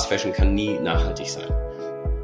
Fast 0.00 0.08
Fashion 0.08 0.32
kann 0.32 0.54
nie 0.54 0.78
nachhaltig 0.78 1.28
sein. 1.28 1.50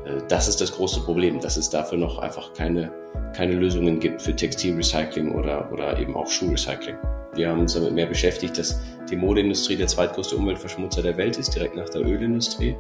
Äh, 0.07 0.23
das 0.29 0.49
ist 0.49 0.63
das 0.63 0.73
große 0.73 1.01
Problem, 1.01 1.41
dass 1.41 1.59
es 1.59 1.69
dafür 1.69 1.99
noch 1.99 2.19
einfach 2.19 2.55
keine, 2.55 2.91
keine 3.37 3.53
Lösungen 3.53 4.01
gibt 4.01 4.23
für 4.23 4.35
Textilrecycling 4.35 5.35
oder, 5.35 5.71
oder 5.71 5.99
eben 5.99 6.17
auch 6.17 6.27
Schuhrecycling. 6.27 6.97
Wir 7.35 7.51
haben 7.51 7.61
uns 7.61 7.75
damit 7.75 7.93
mehr 7.93 8.07
beschäftigt, 8.07 8.57
dass 8.57 8.81
die 9.11 9.17
Modeindustrie 9.17 9.77
der 9.77 9.89
zweitgrößte 9.89 10.37
Umweltverschmutzer 10.37 11.03
der 11.03 11.19
Welt 11.19 11.37
ist, 11.37 11.55
direkt 11.55 11.77
nach 11.77 11.91
der 11.91 12.01
Ölindustrie. 12.01 12.75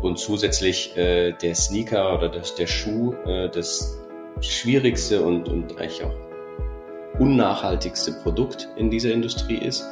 Und 0.00 0.16
zusätzlich 0.16 0.96
äh, 0.96 1.32
der 1.32 1.56
Sneaker 1.56 2.16
oder 2.16 2.28
das, 2.28 2.54
der 2.54 2.68
Schuh 2.68 3.14
äh, 3.26 3.48
das 3.50 3.98
schwierigste 4.40 5.22
und, 5.22 5.48
und 5.48 5.72
eigentlich 5.72 6.04
auch 6.04 6.14
unnachhaltigste 7.18 8.12
Produkt 8.22 8.68
in 8.76 8.90
dieser 8.90 9.10
Industrie 9.10 9.58
ist. 9.58 9.84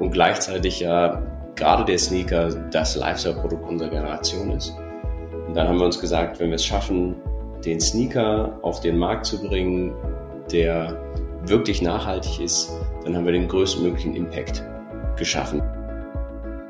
Und 0.00 0.10
gleichzeitig 0.10 0.80
ja 0.80 1.22
gerade 1.56 1.84
der 1.84 1.98
Sneaker 1.98 2.48
das 2.70 2.96
Lifestyle-Produkt 2.96 3.68
unserer 3.68 3.90
Generation 3.90 4.50
ist. 4.52 4.74
Und 5.46 5.54
dann 5.54 5.68
haben 5.68 5.78
wir 5.78 5.84
uns 5.84 6.00
gesagt, 6.00 6.40
wenn 6.40 6.48
wir 6.48 6.56
es 6.56 6.64
schaffen, 6.64 7.16
den 7.64 7.80
Sneaker 7.80 8.58
auf 8.62 8.80
den 8.80 8.98
Markt 8.98 9.26
zu 9.26 9.40
bringen, 9.40 9.94
der 10.50 11.00
wirklich 11.46 11.82
nachhaltig 11.82 12.40
ist, 12.40 12.72
dann 13.04 13.16
haben 13.16 13.24
wir 13.24 13.32
den 13.32 13.48
größtmöglichen 13.48 14.16
Impact 14.16 14.64
geschaffen. 15.16 15.62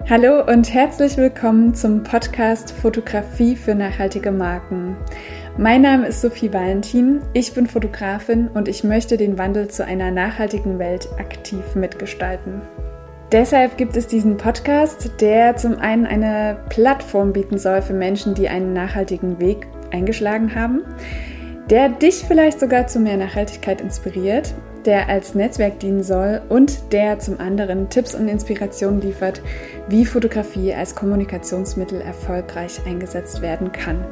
Hallo 0.07 0.45
und 0.45 0.74
herzlich 0.74 1.16
willkommen 1.16 1.74
zum 1.74 2.02
Podcast 2.02 2.73
Fotografie 2.73 3.57
für 3.57 3.74
nachhaltige 3.74 4.30
Marken. 4.30 4.98
Mein 5.57 5.80
Name 5.80 6.09
ist 6.09 6.21
Sophie 6.21 6.52
Valentin, 6.52 7.23
ich 7.32 7.55
bin 7.55 7.66
Fotografin 7.66 8.48
und 8.48 8.69
ich 8.69 8.85
möchte 8.85 9.16
den 9.16 9.38
Wandel 9.38 9.69
zu 9.69 9.82
einer 9.82 10.10
nachhaltigen 10.10 10.79
Welt 10.79 11.09
aktiv 11.19 11.74
mitgestalten. 11.74 12.60
Deshalb 13.35 13.77
gibt 13.77 13.96
es 13.96 14.07
diesen 14.07 14.37
Podcast, 14.37 15.21
der 15.21 15.57
zum 15.57 15.77
einen 15.79 16.07
eine 16.07 16.57
Plattform 16.68 17.32
bieten 17.32 17.59
soll 17.59 17.82
für 17.82 17.93
Menschen, 17.93 18.37
die 18.37 18.49
einen 18.49 18.73
nachhaltigen 18.73 19.41
Weg 19.41 19.66
eingeschlagen 19.91 20.54
haben, 20.54 20.82
der 21.68 21.88
dich 21.88 22.24
vielleicht 22.29 22.60
sogar 22.60 22.87
zu 22.87 23.01
mehr 23.01 23.16
Nachhaltigkeit 23.16 23.80
inspiriert, 23.80 24.54
der 24.85 25.09
als 25.09 25.35
Netzwerk 25.35 25.80
dienen 25.80 26.04
soll 26.04 26.43
und 26.49 26.93
der 26.93 27.18
zum 27.18 27.41
anderen 27.41 27.88
Tipps 27.91 28.15
und 28.15 28.29
Inspirationen 28.29 29.01
liefert, 29.01 29.43
wie 29.88 30.07
Fotografie 30.07 30.73
als 30.73 30.95
Kommunikationsmittel 30.95 32.02
erfolgreich 32.02 32.82
eingesetzt 32.87 33.43
werden 33.43 33.73
kann. 33.73 34.04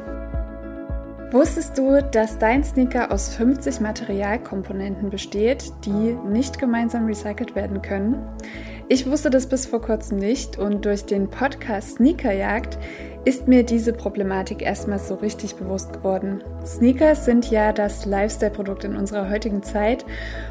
Wusstest 1.31 1.77
du, 1.77 2.03
dass 2.11 2.37
dein 2.39 2.63
Sneaker 2.63 3.09
aus 3.09 3.33
50 3.35 3.79
Materialkomponenten 3.79 5.09
besteht, 5.09 5.71
die 5.85 6.17
nicht 6.29 6.59
gemeinsam 6.59 7.05
recycelt 7.05 7.55
werden 7.55 7.81
können? 7.81 8.21
Ich 8.89 9.09
wusste 9.09 9.29
das 9.29 9.47
bis 9.47 9.65
vor 9.65 9.81
kurzem 9.81 10.17
nicht 10.17 10.59
und 10.59 10.83
durch 10.85 11.05
den 11.05 11.29
Podcast 11.29 11.95
Sneakerjagd 11.95 12.77
ist 13.23 13.47
mir 13.47 13.63
diese 13.63 13.93
Problematik 13.93 14.61
erstmal 14.61 14.99
so 14.99 15.15
richtig 15.15 15.55
bewusst 15.55 15.93
geworden. 15.93 16.43
Sneakers 16.65 17.23
sind 17.23 17.49
ja 17.49 17.71
das 17.71 18.05
Lifestyle-Produkt 18.05 18.83
in 18.83 18.97
unserer 18.97 19.29
heutigen 19.29 19.63
Zeit 19.63 20.05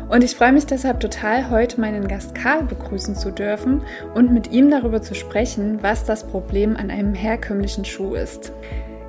und 0.08 0.24
ich 0.24 0.34
freue 0.34 0.52
mich 0.52 0.64
deshalb 0.64 1.00
total, 1.00 1.50
heute 1.50 1.78
meinen 1.78 2.08
Gast 2.08 2.34
Karl 2.34 2.64
begrüßen 2.64 3.14
zu 3.14 3.30
dürfen 3.30 3.82
und 4.14 4.32
mit 4.32 4.50
ihm 4.50 4.70
darüber 4.70 5.02
zu 5.02 5.14
sprechen, 5.14 5.82
was 5.82 6.04
das 6.04 6.26
Problem 6.26 6.78
an 6.78 6.90
einem 6.90 7.14
herkömmlichen 7.14 7.84
Schuh 7.84 8.14
ist. 8.14 8.52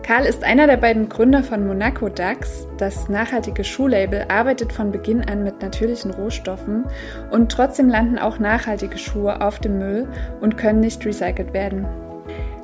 Karl 0.04 0.26
ist 0.26 0.44
einer 0.44 0.68
der 0.68 0.76
beiden 0.76 1.08
Gründer 1.08 1.44
von 1.44 1.66
Monaco 1.66 2.10
Dax. 2.10 2.68
Das 2.78 3.08
nachhaltige 3.08 3.64
Schuhlabel 3.64 4.26
arbeitet 4.28 4.74
von 4.74 4.92
Beginn 4.92 5.22
an 5.22 5.46
mit 5.46 5.62
natürlichen 5.62 6.12
Rohstoffen 6.12 6.84
und 7.32 7.50
trotzdem 7.50 7.88
landen 7.88 8.20
auch 8.20 8.38
nachhaltige 8.38 8.98
Schuhe 8.98 9.40
auf 9.40 9.60
dem 9.60 9.80
Müll 9.80 10.10
und 10.42 10.58
können 10.58 10.82
nicht 10.82 11.06
recycelt 11.06 11.54
werden. 11.54 11.88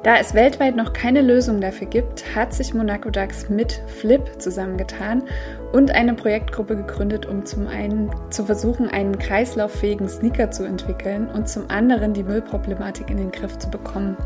Da 0.04 0.18
es 0.18 0.34
weltweit 0.34 0.76
noch 0.76 0.92
keine 0.92 1.22
Lösung 1.22 1.62
dafür 1.62 1.88
gibt, 1.88 2.36
hat 2.36 2.54
sich 2.54 2.74
Monaco 2.74 3.10
Dax 3.10 3.50
mit 3.50 3.82
Flip 3.88 4.22
zusammengetan 4.38 5.24
und 5.72 5.92
eine 5.92 6.16
Projektgruppe 6.16 6.76
gegründet, 6.76 7.26
um 7.26 7.46
zum 7.46 7.68
einen 7.68 8.10
zu 8.32 8.44
versuchen, 8.46 8.90
einen 8.90 9.18
kreislauffähigen 9.18 10.10
Sneaker 10.10 10.52
zu 10.52 10.66
entwickeln 10.66 11.30
und 11.30 11.48
zum 11.48 11.70
anderen 11.70 12.14
die 12.14 12.24
Müllproblematik 12.24 13.10
in 13.10 13.18
den 13.18 13.32
Griff 13.32 13.58
zu 13.58 13.70
bekommen. 13.70 14.18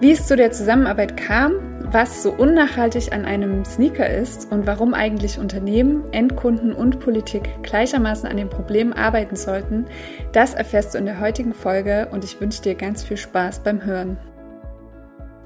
Wie 0.00 0.12
es 0.12 0.26
zu 0.26 0.36
der 0.36 0.52
Zusammenarbeit 0.52 1.16
kam, 1.16 1.54
was 1.90 2.22
so 2.22 2.32
unnachhaltig 2.32 3.14
an 3.14 3.24
einem 3.24 3.64
Sneaker 3.64 4.08
ist 4.08 4.52
und 4.52 4.66
warum 4.66 4.92
eigentlich 4.92 5.38
Unternehmen, 5.38 6.04
Endkunden 6.12 6.74
und 6.74 7.00
Politik 7.00 7.48
gleichermaßen 7.62 8.28
an 8.28 8.36
dem 8.36 8.50
Problem 8.50 8.92
arbeiten 8.92 9.36
sollten, 9.36 9.86
das 10.32 10.52
erfährst 10.52 10.92
du 10.92 10.98
in 10.98 11.06
der 11.06 11.18
heutigen 11.18 11.54
Folge 11.54 12.08
und 12.12 12.24
ich 12.24 12.38
wünsche 12.42 12.60
dir 12.60 12.74
ganz 12.74 13.04
viel 13.04 13.16
Spaß 13.16 13.62
beim 13.62 13.82
Hören. 13.82 14.18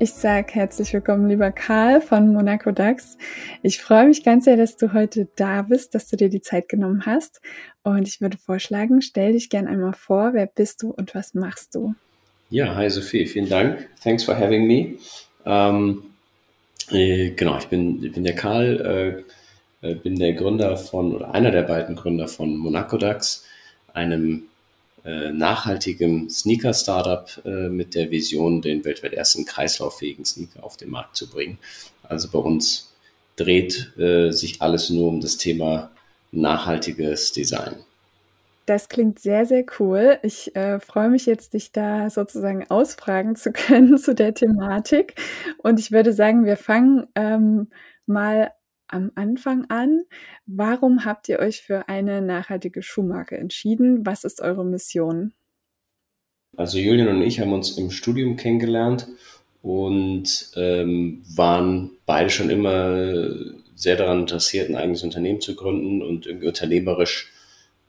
Ich 0.00 0.14
sage 0.14 0.48
herzlich 0.54 0.92
willkommen, 0.92 1.28
lieber 1.28 1.52
Karl 1.52 2.00
von 2.00 2.32
Monaco 2.32 2.72
Dax. 2.72 3.18
Ich 3.62 3.80
freue 3.80 4.08
mich 4.08 4.24
ganz 4.24 4.46
sehr, 4.46 4.56
dass 4.56 4.76
du 4.76 4.92
heute 4.92 5.28
da 5.36 5.62
bist, 5.62 5.94
dass 5.94 6.08
du 6.08 6.16
dir 6.16 6.28
die 6.28 6.40
Zeit 6.40 6.68
genommen 6.68 7.06
hast. 7.06 7.40
Und 7.84 8.08
ich 8.08 8.20
würde 8.20 8.36
vorschlagen, 8.36 9.00
stell 9.00 9.34
dich 9.34 9.48
gern 9.48 9.68
einmal 9.68 9.92
vor, 9.92 10.34
wer 10.34 10.46
bist 10.46 10.82
du 10.82 10.90
und 10.90 11.14
was 11.14 11.34
machst 11.34 11.76
du? 11.76 11.94
Ja, 12.50 12.74
hi 12.74 12.90
Sophie, 12.90 13.26
vielen 13.26 13.48
Dank. 13.48 13.88
Thanks 14.02 14.24
for 14.24 14.36
having 14.36 14.66
me. 14.66 14.96
Ähm, 15.46 16.02
äh, 16.04 16.11
genau, 16.92 17.58
ich 17.58 17.66
bin, 17.66 18.02
ich 18.04 18.12
bin 18.12 18.24
der 18.24 18.34
Karl, 18.34 19.24
äh, 19.82 19.90
äh, 19.90 19.94
bin 19.94 20.18
der 20.18 20.34
Gründer 20.34 20.76
von, 20.76 21.14
oder 21.14 21.34
einer 21.34 21.50
der 21.50 21.62
beiden 21.62 21.96
Gründer 21.96 22.28
von 22.28 22.56
Monaco 22.56 22.96
Dax, 22.96 23.44
einem 23.94 24.44
äh, 25.04 25.32
nachhaltigen 25.32 26.30
Sneaker-Startup 26.30 27.28
äh, 27.44 27.68
mit 27.68 27.94
der 27.94 28.10
Vision, 28.10 28.62
den 28.62 28.84
weltweit 28.84 29.12
ersten 29.12 29.44
kreislauffähigen 29.44 30.24
Sneaker 30.24 30.62
auf 30.62 30.76
den 30.76 30.90
Markt 30.90 31.16
zu 31.16 31.28
bringen. 31.28 31.58
Also 32.04 32.28
bei 32.28 32.38
uns 32.38 32.92
dreht 33.36 33.96
äh, 33.98 34.30
sich 34.30 34.62
alles 34.62 34.90
nur 34.90 35.08
um 35.08 35.20
das 35.20 35.38
Thema 35.38 35.90
nachhaltiges 36.30 37.32
Design. 37.32 37.76
Das 38.66 38.88
klingt 38.88 39.18
sehr, 39.18 39.44
sehr 39.44 39.64
cool. 39.80 40.18
Ich 40.22 40.54
äh, 40.54 40.78
freue 40.78 41.08
mich 41.10 41.26
jetzt, 41.26 41.54
dich 41.54 41.72
da 41.72 42.10
sozusagen 42.10 42.70
ausfragen 42.70 43.34
zu 43.34 43.52
können 43.52 43.98
zu 43.98 44.14
der 44.14 44.34
Thematik. 44.34 45.14
Und 45.58 45.80
ich 45.80 45.90
würde 45.90 46.12
sagen, 46.12 46.44
wir 46.44 46.56
fangen 46.56 47.06
ähm, 47.14 47.68
mal 48.06 48.52
am 48.86 49.10
Anfang 49.14 49.66
an. 49.68 50.02
Warum 50.46 51.04
habt 51.04 51.28
ihr 51.28 51.38
euch 51.40 51.62
für 51.62 51.88
eine 51.88 52.22
nachhaltige 52.22 52.82
Schuhmarke 52.82 53.36
entschieden? 53.36 54.06
Was 54.06 54.24
ist 54.24 54.40
eure 54.40 54.64
Mission? 54.64 55.32
Also 56.56 56.78
Julian 56.78 57.08
und 57.08 57.22
ich 57.22 57.40
haben 57.40 57.52
uns 57.52 57.78
im 57.78 57.90
Studium 57.90 58.36
kennengelernt 58.36 59.08
und 59.62 60.50
ähm, 60.56 61.22
waren 61.34 61.92
beide 62.04 62.28
schon 62.28 62.50
immer 62.50 63.34
sehr 63.74 63.96
daran 63.96 64.20
interessiert, 64.20 64.68
ein 64.68 64.76
eigenes 64.76 65.02
Unternehmen 65.02 65.40
zu 65.40 65.56
gründen 65.56 66.02
und 66.02 66.26
irgendwie 66.26 66.48
unternehmerisch 66.48 67.32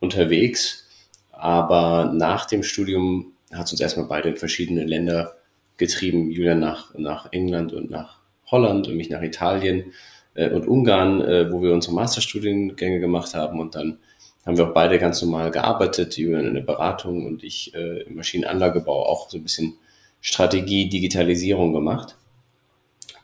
unterwegs. 0.04 0.88
Aber 1.32 2.12
nach 2.14 2.46
dem 2.46 2.62
Studium 2.62 3.34
hat 3.52 3.66
es 3.66 3.72
uns 3.72 3.82
erstmal 3.82 4.06
beide 4.06 4.30
in 4.30 4.38
verschiedene 4.38 4.84
Länder 4.84 5.36
getrieben. 5.78 6.30
Julian 6.30 6.60
nach, 6.60 6.94
nach 6.96 7.32
England 7.32 7.74
und 7.74 7.90
nach 7.90 8.20
Holland 8.46 8.88
und 8.88 8.98
mich 8.98 9.10
nach 9.10 9.22
Italien 9.22 9.94
äh, 10.36 10.50
und 10.50 10.68
Ungarn, 10.68 11.22
äh, 11.22 11.52
wo 11.52 11.62
wir 11.62 11.74
unsere 11.74 11.96
Masterstudiengänge 11.96 13.00
gemacht 13.00 13.34
haben. 13.34 13.60
Und 13.60 13.76
dann 13.76 13.98
haben 14.46 14.58
wir 14.58 14.68
auch 14.68 14.74
beide 14.74 15.00
ganz 15.00 15.22
normal 15.22 15.52
gearbeitet. 15.52 16.18
Julian 16.18 16.46
in 16.46 16.54
der 16.54 16.62
Beratung 16.62 17.26
und 17.26 17.44
ich 17.44 17.74
äh, 17.74 18.04
im 18.04 18.16
Maschinenanlagebau 18.16 19.06
auch 19.06 19.30
so 19.30 19.38
ein 19.38 19.44
bisschen 19.44 19.74
Strategie, 20.22 20.90
Digitalisierung 20.90 21.74
gemacht. 21.74 22.16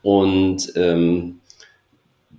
Und 0.02 0.72
ähm, 0.76 1.42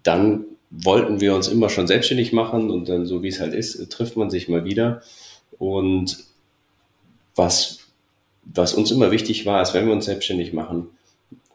dann 0.03 0.45
wollten 0.71 1.21
wir 1.21 1.35
uns 1.35 1.49
immer 1.49 1.69
schon 1.69 1.87
selbstständig 1.87 2.33
machen 2.33 2.71
und 2.71 2.89
dann, 2.89 3.05
so 3.05 3.23
wie 3.23 3.29
es 3.29 3.41
halt 3.41 3.55
ist, 3.55 3.91
trifft 3.91 4.17
man 4.17 4.31
sich 4.31 4.49
mal 4.49 4.65
wieder. 4.65 5.03
Und 5.59 6.19
was, 7.35 7.81
was 8.45 8.75
uns 8.75 8.91
immer 8.91 9.11
wichtig 9.11 9.47
war, 9.47 9.61
ist, 9.61 9.75
wenn 9.75 9.87
wir 9.87 9.93
uns 9.93 10.05
selbstständig 10.05 10.53
machen, 10.53 10.89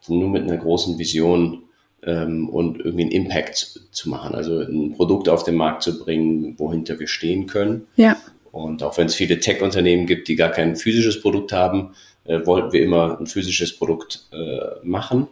nur 0.07 0.29
mit 0.29 0.43
einer 0.43 0.57
großen 0.57 0.99
Vision 0.99 1.63
ähm, 2.03 2.49
und 2.49 2.79
irgendwie 2.79 3.03
einen 3.03 3.11
Impact 3.11 3.81
zu 3.91 4.09
machen. 4.09 4.35
Also 4.35 4.59
ein 4.59 4.93
Produkt 4.93 5.29
auf 5.29 5.43
den 5.43 5.55
Markt 5.55 5.83
zu 5.83 5.97
bringen, 5.97 6.55
wohinter 6.59 6.99
wir 6.99 7.07
stehen 7.07 7.47
können. 7.47 7.87
Ja. 7.95 8.17
Und 8.51 8.83
auch 8.83 8.97
wenn 8.97 9.07
es 9.07 9.15
viele 9.15 9.39
Tech-Unternehmen 9.39 10.05
gibt, 10.05 10.27
die 10.27 10.35
gar 10.35 10.49
kein 10.49 10.75
physisches 10.75 11.21
Produkt 11.21 11.51
haben, 11.51 11.95
äh, 12.25 12.45
wollten 12.45 12.71
wir 12.71 12.83
immer 12.83 13.19
ein 13.19 13.27
physisches 13.27 13.75
Produkt 13.75 14.27
äh, 14.31 14.85
machen. 14.85 15.27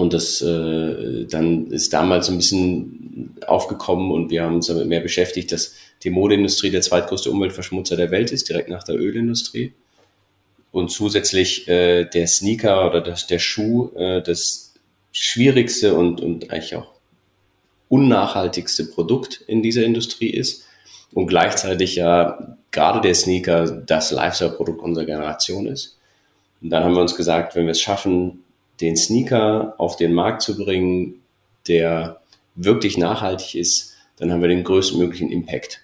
Und 0.00 0.14
das 0.14 0.40
äh, 0.40 1.26
dann 1.26 1.66
ist 1.66 1.92
damals 1.92 2.30
ein 2.30 2.38
bisschen 2.38 3.34
aufgekommen 3.46 4.10
und 4.10 4.30
wir 4.30 4.42
haben 4.42 4.54
uns 4.54 4.68
damit 4.68 4.86
mehr 4.86 5.00
beschäftigt, 5.00 5.52
dass 5.52 5.74
die 6.04 6.08
Modeindustrie 6.08 6.70
der 6.70 6.80
zweitgrößte 6.80 7.30
Umweltverschmutzer 7.30 7.96
der 7.96 8.10
Welt 8.10 8.32
ist, 8.32 8.48
direkt 8.48 8.70
nach 8.70 8.82
der 8.82 8.98
Ölindustrie. 8.98 9.74
Und 10.72 10.90
zusätzlich 10.90 11.68
äh, 11.68 12.06
der 12.06 12.26
Sneaker 12.28 12.88
oder 12.88 13.02
das, 13.02 13.26
der 13.26 13.40
Schuh 13.40 13.90
äh, 13.94 14.22
das 14.22 14.72
schwierigste 15.12 15.92
und, 15.92 16.22
und 16.22 16.50
eigentlich 16.50 16.76
auch 16.76 16.94
unnachhaltigste 17.90 18.86
Produkt 18.86 19.44
in 19.48 19.62
dieser 19.62 19.82
Industrie 19.82 20.30
ist. 20.30 20.64
Und 21.12 21.26
gleichzeitig 21.26 21.96
ja 21.96 22.56
gerade 22.70 23.02
der 23.02 23.14
Sneaker 23.14 23.66
das 23.66 24.12
Lifestyle-Produkt 24.12 24.80
unserer 24.80 25.04
Generation 25.04 25.66
ist. 25.66 25.98
Und 26.62 26.70
dann 26.70 26.84
haben 26.84 26.94
wir 26.94 27.02
uns 27.02 27.16
gesagt, 27.16 27.54
wenn 27.54 27.66
wir 27.66 27.72
es 27.72 27.82
schaffen, 27.82 28.44
den 28.80 28.96
Sneaker 28.96 29.74
auf 29.78 29.96
den 29.96 30.12
Markt 30.12 30.42
zu 30.42 30.56
bringen, 30.56 31.22
der 31.68 32.20
wirklich 32.54 32.98
nachhaltig 32.98 33.54
ist, 33.54 33.94
dann 34.16 34.32
haben 34.32 34.42
wir 34.42 34.48
den 34.48 34.64
größtmöglichen 34.64 35.30
Impact 35.30 35.80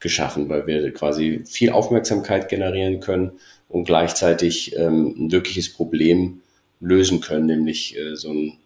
geschaffen, 0.00 0.48
weil 0.48 0.66
wir 0.66 0.92
quasi 0.92 1.42
viel 1.44 1.70
Aufmerksamkeit 1.70 2.48
generieren 2.48 3.00
können 3.00 3.32
und 3.68 3.84
gleichzeitig 3.84 4.76
ähm, 4.76 5.14
ein 5.18 5.32
wirkliches 5.32 5.72
Problem 5.72 6.40
lösen 6.80 7.20
können, 7.20 7.46
nämlich 7.46 7.96
äh, 7.98 8.14
so 8.14 8.32
ein 8.32 8.58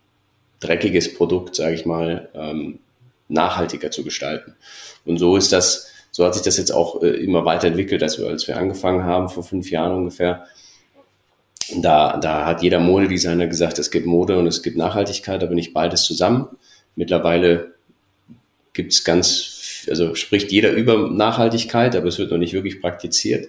dreckiges 0.61 1.14
Produkt, 1.14 1.56
sage 1.56 1.75
ich 1.75 1.87
mal, 1.87 2.29
ähm, 2.34 2.79
nachhaltiger 3.29 3.90
zu 3.90 4.05
gestalten. 4.05 4.55
Und 5.05 5.19
so 5.19 5.37
ist 5.37 5.52
das, 5.52 5.88
so 6.11 6.25
hat 6.25 6.34
sich 6.34 6.43
das 6.43 6.58
jetzt 6.58 6.70
auch 6.70 7.02
äh, 7.02 7.08
immer 7.08 7.44
weiterentwickelt, 7.44 8.02
als 8.02 8.19
wir, 8.19 8.26
als 8.29 8.46
wir 8.46 8.56
angefangen 8.56 9.05
haben, 9.05 9.29
vor 9.29 9.43
fünf 9.43 9.70
Jahren 9.70 9.96
ungefähr. 9.96 10.46
Da, 11.76 12.19
da 12.19 12.44
hat 12.44 12.62
jeder 12.62 12.80
Modedesigner 12.80 13.46
gesagt, 13.46 13.78
es 13.78 13.90
gibt 13.90 14.06
Mode 14.06 14.38
und 14.38 14.46
es 14.46 14.62
gibt 14.62 14.76
Nachhaltigkeit, 14.76 15.42
aber 15.42 15.54
nicht 15.54 15.72
beides 15.72 16.02
zusammen. 16.02 16.48
Mittlerweile 16.96 17.74
gibt 18.72 18.92
es 18.92 19.04
ganz, 19.04 19.86
also 19.88 20.14
spricht 20.14 20.50
jeder 20.50 20.72
über 20.72 21.08
Nachhaltigkeit, 21.08 21.96
aber 21.96 22.06
es 22.08 22.19
wird 22.19 22.30
noch 22.30 22.38
nicht 22.38 22.52
wirklich 22.52 22.80
praktiziert. 22.80 23.48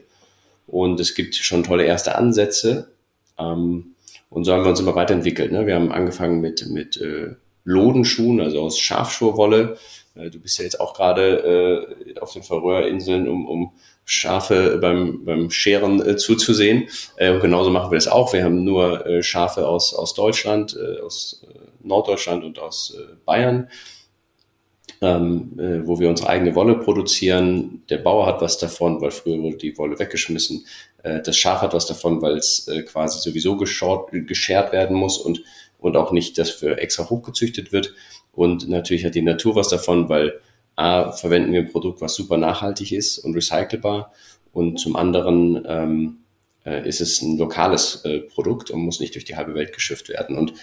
Und 0.68 1.00
es 1.00 1.16
gibt 1.16 1.36
schon 1.36 1.64
tolle 1.64 1.84
erste 1.84 2.16
Ansätze. 2.16 2.92
Ähm, 3.38 3.96
und 4.30 4.46
so 4.46 4.54
haben 4.54 4.64
wir 4.64 4.70
uns 4.70 4.80
immer 4.80 4.96
weiterentwickelt. 4.96 5.52
Ne? 5.52 5.68
Wir 5.68 5.75
haben 5.75 5.92
angefangen 5.92 6.42
mit, 6.42 6.68
mit 6.68 6.98
äh, 6.98 7.36
Lodenschuhen, 7.66 8.42
also 8.42 8.62
aus 8.62 8.80
Schafschurwolle. 8.80 9.78
Äh, 10.16 10.30
du 10.30 10.40
bist 10.40 10.58
ja 10.58 10.64
jetzt 10.64 10.80
auch 10.80 10.94
gerade 10.94 11.88
äh, 12.16 12.20
auf 12.20 12.34
den 12.34 12.44
Färöerinseln, 12.44 13.28
um, 13.28 13.46
um 13.48 13.72
Schafe 14.06 14.78
beim, 14.80 15.24
beim 15.24 15.50
Scheren 15.50 16.06
äh, 16.06 16.16
zuzusehen. 16.18 16.90
Äh, 17.16 17.32
und 17.32 17.42
genauso 17.42 17.70
machen 17.70 17.92
wir 17.92 17.98
das 17.98 18.08
auch. 18.08 18.34
Wir 18.34 18.44
haben 18.44 18.64
nur 18.64 19.06
äh, 19.06 19.24
Schafe 19.24 19.68
aus, 19.68 19.94
aus 19.94 20.14
Deutschland, 20.14 20.76
äh, 20.76 21.02
aus 21.02 21.46
äh, 21.48 21.60
Norddeutschland 21.82 22.44
und 22.44 22.60
aus 22.60 22.96
äh, 22.98 23.16
Bayern 23.26 23.70
ähm, 25.02 25.60
äh, 25.60 25.86
wo 25.86 26.00
wir 26.00 26.08
unsere 26.08 26.30
eigene 26.30 26.56
Wolle 26.56 26.76
produzieren. 26.76 27.84
Der 27.90 27.98
Bauer 27.98 28.26
hat 28.26 28.42
was 28.42 28.58
davon, 28.58 29.02
weil 29.02 29.12
früher 29.12 29.42
wurde 29.42 29.58
die 29.58 29.78
Wolle 29.78 30.00
weggeschmissen. 30.00 30.66
Das 31.26 31.36
Schaf 31.36 31.62
hat 31.62 31.74
was 31.74 31.86
davon, 31.86 32.22
weil 32.22 32.38
es 32.38 32.72
quasi 32.88 33.20
sowieso 33.20 33.58
geschort, 33.58 34.12
geschert 34.14 34.72
werden 34.72 34.96
muss 34.96 35.18
und, 35.18 35.44
und 35.78 35.98
auch 35.98 36.14
nicht 36.14 36.38
dafür 36.38 36.80
extra 36.80 37.10
hochgezüchtet 37.10 37.74
wird. 37.74 37.94
Und 38.32 38.70
natürlich 38.70 39.04
hat 39.04 39.16
die 39.16 39.22
Natur 39.22 39.58
was 39.58 39.68
davon, 39.68 40.08
weil 40.08 40.40
A, 40.75 41.12
verwenden 41.12 41.54
wir 41.54 41.62
ein 41.62 41.72
Produkt, 41.72 42.02
was 42.02 42.16
super 42.16 42.38
nachhaltig 42.38 42.92
ist 42.92 43.20
und 43.20 43.36
recycelbar. 43.36 44.12
Und 44.52 44.80
zum 44.80 44.96
anderen 44.96 45.64
ähm, 45.68 46.18
äh, 46.66 46.88
ist 46.88 47.02
es 47.02 47.22
ein 47.22 47.38
lokales 47.38 48.04
äh, 48.06 48.20
Produkt 48.20 48.72
und 48.72 48.81
muss 48.81 49.00
nicht 49.00 49.16
durch 49.16 49.25
die 49.25 49.36
halbe 49.36 49.56
Welt 49.56 49.74
geschifft 49.74 50.10
werden. 50.10 50.38
Und 50.38 50.54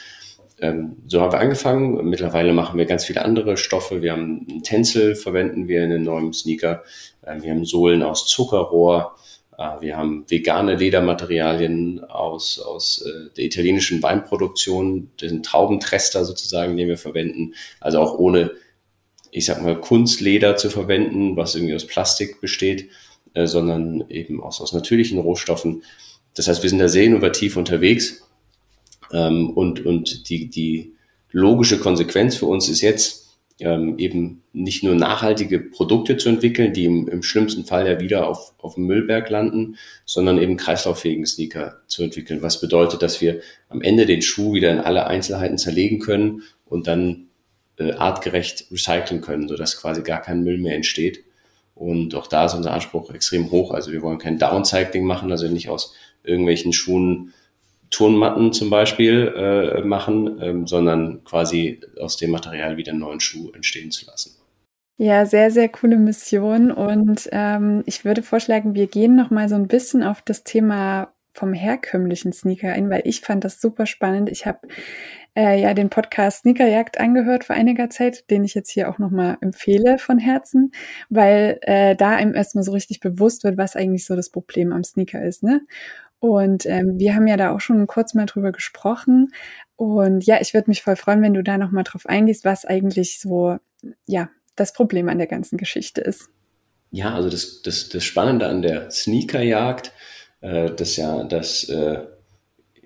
ähm, 0.61 0.97
so 1.07 1.21
haben 1.21 1.33
wir 1.33 1.41
angefangen. 1.41 2.09
Mittlerweile 2.09 2.53
machen 2.53 2.79
wir 2.79 2.87
ganz 2.87 3.05
viele 3.05 3.25
andere 3.25 3.57
Stoffe. 3.57 4.03
Wir 4.03 4.13
haben 4.13 4.47
einen 4.49 4.63
Tencel, 4.63 5.15
verwenden 5.15 5.69
wir 5.69 5.83
in 5.85 5.91
den 5.91 6.03
neuen 6.03 6.33
Sneaker. 6.33 6.85
Ähm, 7.27 7.43
wir 7.43 7.51
haben 7.51 7.65
Sohlen 7.65 8.03
aus 8.03 8.27
Zuckerrohr. 8.27 9.17
Äh, 9.57 9.81
wir 9.81 9.97
haben 9.97 10.25
vegane 10.29 10.77
Ledermaterialien 10.77 12.05
aus, 12.05 12.61
aus 12.61 13.03
äh, 13.07 13.35
der 13.37 13.45
italienischen 13.45 14.03
Weinproduktion, 14.03 15.11
den 15.21 15.43
Traubentrester 15.43 16.25
sozusagen, 16.25 16.77
den 16.77 16.89
wir 16.89 16.99
verwenden. 16.99 17.55
Also 17.81 18.01
auch 18.01 18.19
ohne, 18.19 18.53
ich 19.31 19.47
sag 19.47 19.63
mal, 19.63 19.81
Kunstleder 19.81 20.57
zu 20.57 20.71
verwenden, 20.71 21.37
was 21.37 21.55
irgendwie 21.55 21.75
aus 21.75 21.87
Plastik 21.87 22.41
besteht, 22.41 22.89
äh, 23.35 23.47
sondern 23.47 24.05
eben 24.09 24.43
aus, 24.43 24.61
aus 24.61 24.73
natürlichen 24.73 25.19
Rohstoffen. 25.19 25.83
Das 26.35 26.49
heißt, 26.49 26.63
wir 26.63 26.71
sind 26.71 26.79
da 26.79 26.89
sehr 26.89 27.05
innovativ 27.05 27.57
unterwegs 27.57 28.23
ähm, 29.13 29.51
und, 29.51 29.85
und 29.85 30.29
die, 30.29 30.49
die 30.49 30.95
logische 31.31 31.79
Konsequenz 31.79 32.37
für 32.37 32.47
uns 32.47 32.69
ist 32.69 32.81
jetzt, 32.81 33.21
ähm, 33.61 33.99
eben 33.99 34.43
nicht 34.53 34.83
nur 34.83 34.95
nachhaltige 34.95 35.61
Produkte 35.61 36.17
zu 36.17 36.29
entwickeln, 36.29 36.73
die 36.73 36.87
im, 36.87 37.09
im 37.09 37.23
schlimmsten 37.23 37.65
Fall 37.65 37.87
ja 37.87 38.01
wieder 38.01 38.27
auf, 38.27 38.55
auf 38.59 38.75
dem 38.75 38.87
Müllberg 38.87 39.29
landen, 39.29 39.77
sondern 40.07 40.41
eben 40.41 40.57
kreislauffähigen 40.57 41.27
Sneaker 41.27 41.81
zu 41.87 42.03
entwickeln. 42.03 42.43
Was 42.43 42.61
bedeutet, 42.61 43.03
dass 43.03 43.21
wir 43.21 43.41
am 43.69 43.83
Ende 43.83 44.07
den 44.07 44.23
Schuh 44.23 44.55
wieder 44.55 44.73
in 44.73 44.79
alle 44.79 45.07
Einzelheiten 45.07 45.59
zerlegen 45.59 46.01
können 46.01 46.43
und 46.65 46.87
dann 46.87 47.27
äh, 47.81 47.93
artgerecht 47.95 48.67
recyceln 48.71 49.23
können, 49.23 49.49
sodass 49.49 49.81
quasi 49.81 50.03
gar 50.03 50.21
kein 50.21 50.45
Müll 50.45 50.59
mehr 50.59 50.77
entsteht. 50.77 51.25
Und 51.75 52.15
auch 52.15 52.27
da 52.27 52.45
ist 52.45 52.55
unser 52.55 52.73
Anspruch 52.73 53.11
extrem 53.13 53.51
hoch. 53.51 53.73
Also 53.73 53.91
wir 53.91 54.03
wollen 54.03 54.19
kein 54.19 54.39
Downcycling 54.39 55.05
machen, 55.05 55.33
also 55.33 55.49
nicht 55.49 55.71
aus 55.71 55.95
irgendwelchen 56.23 56.75
Schuhen 56.75 57.33
Turnmatten 57.91 58.53
zum 58.53 58.71
Beispiel 58.71 59.33
äh, 59.35 59.81
machen, 59.83 60.39
ähm, 60.41 60.67
sondern 60.67 61.25
quasi 61.25 61.81
aus 61.99 62.17
dem 62.19 62.31
Material 62.31 62.77
wieder 62.77 62.93
einen 62.93 63.01
neuen 63.01 63.19
Schuh 63.21 63.51
entstehen 63.53 63.91
zu 63.91 64.07
lassen. 64.07 64.37
Ja, 64.99 65.25
sehr, 65.25 65.51
sehr 65.51 65.71
coole 65.71 65.97
Mission. 65.97 66.71
Und 66.71 67.29
ähm, 67.33 67.83
ich 67.87 68.05
würde 68.05 68.23
vorschlagen, 68.23 68.75
wir 68.75 68.87
gehen 68.87 69.17
noch 69.17 69.31
mal 69.31 69.49
so 69.49 69.55
ein 69.55 69.67
bisschen 69.67 70.03
auf 70.03 70.23
das 70.23 70.45
Thema 70.45 71.13
vom 71.41 71.55
herkömmlichen 71.55 72.33
Sneaker 72.35 72.73
ein, 72.73 72.91
weil 72.91 73.01
ich 73.05 73.23
fand 73.23 73.45
das 73.45 73.61
super 73.61 73.87
spannend. 73.87 74.31
Ich 74.31 74.45
habe 74.45 74.69
äh, 75.35 75.59
ja 75.61 75.73
den 75.73 75.89
Podcast 75.89 76.41
Sneakerjagd 76.41 77.01
angehört 77.01 77.45
vor 77.45 77.57
einiger 77.57 77.89
Zeit, 77.89 78.31
den 78.31 78.45
ich 78.45 78.55
jetzt 78.55 78.71
hier 78.71 78.91
auch 78.91 78.99
nochmal 78.99 79.39
empfehle 79.41 79.99
von 79.99 80.19
Herzen, 80.19 80.73
weil 81.09 81.59
äh, 81.63 81.97
da 81.97 82.11
einem 82.11 82.35
erstmal 82.35 82.63
so 82.63 82.73
richtig 82.73 83.01
bewusst 83.01 83.43
wird, 83.43 83.57
was 83.57 83.75
eigentlich 83.75 84.05
so 84.05 84.17
das 84.17 84.29
Problem 84.29 84.73
am 84.73 84.85
Sneaker 84.85 85.23
ist. 85.23 85.43
Ne? 85.43 85.63
Und 86.19 86.67
ähm, 86.67 86.99
wir 86.99 87.15
haben 87.15 87.27
ja 87.27 87.39
da 87.39 87.55
auch 87.55 87.61
schon 87.61 87.87
kurz 87.87 88.13
mal 88.13 88.27
drüber 88.27 88.53
gesprochen. 88.53 89.33
Und 89.77 90.27
ja, 90.27 90.43
ich 90.43 90.53
würde 90.53 90.69
mich 90.69 90.83
voll 90.83 90.97
freuen, 90.97 91.23
wenn 91.23 91.33
du 91.33 91.43
da 91.43 91.57
nochmal 91.57 91.85
drauf 91.85 92.05
eingehst, 92.05 92.45
was 92.45 92.67
eigentlich 92.67 93.19
so, 93.19 93.57
ja, 94.07 94.29
das 94.57 94.75
Problem 94.75 95.09
an 95.09 95.17
der 95.17 95.27
ganzen 95.27 95.57
Geschichte 95.57 96.03
ist. 96.03 96.29
Ja, 96.91 97.15
also 97.15 97.31
das, 97.31 97.63
das, 97.63 97.89
das 97.89 98.05
Spannende 98.05 98.47
an 98.47 98.61
der 98.61 98.91
Sneakerjagd, 98.91 99.93
äh, 100.41 100.71
das 100.71 100.97
ja 100.97 101.25
das, 101.25 101.69
äh, 101.69 102.05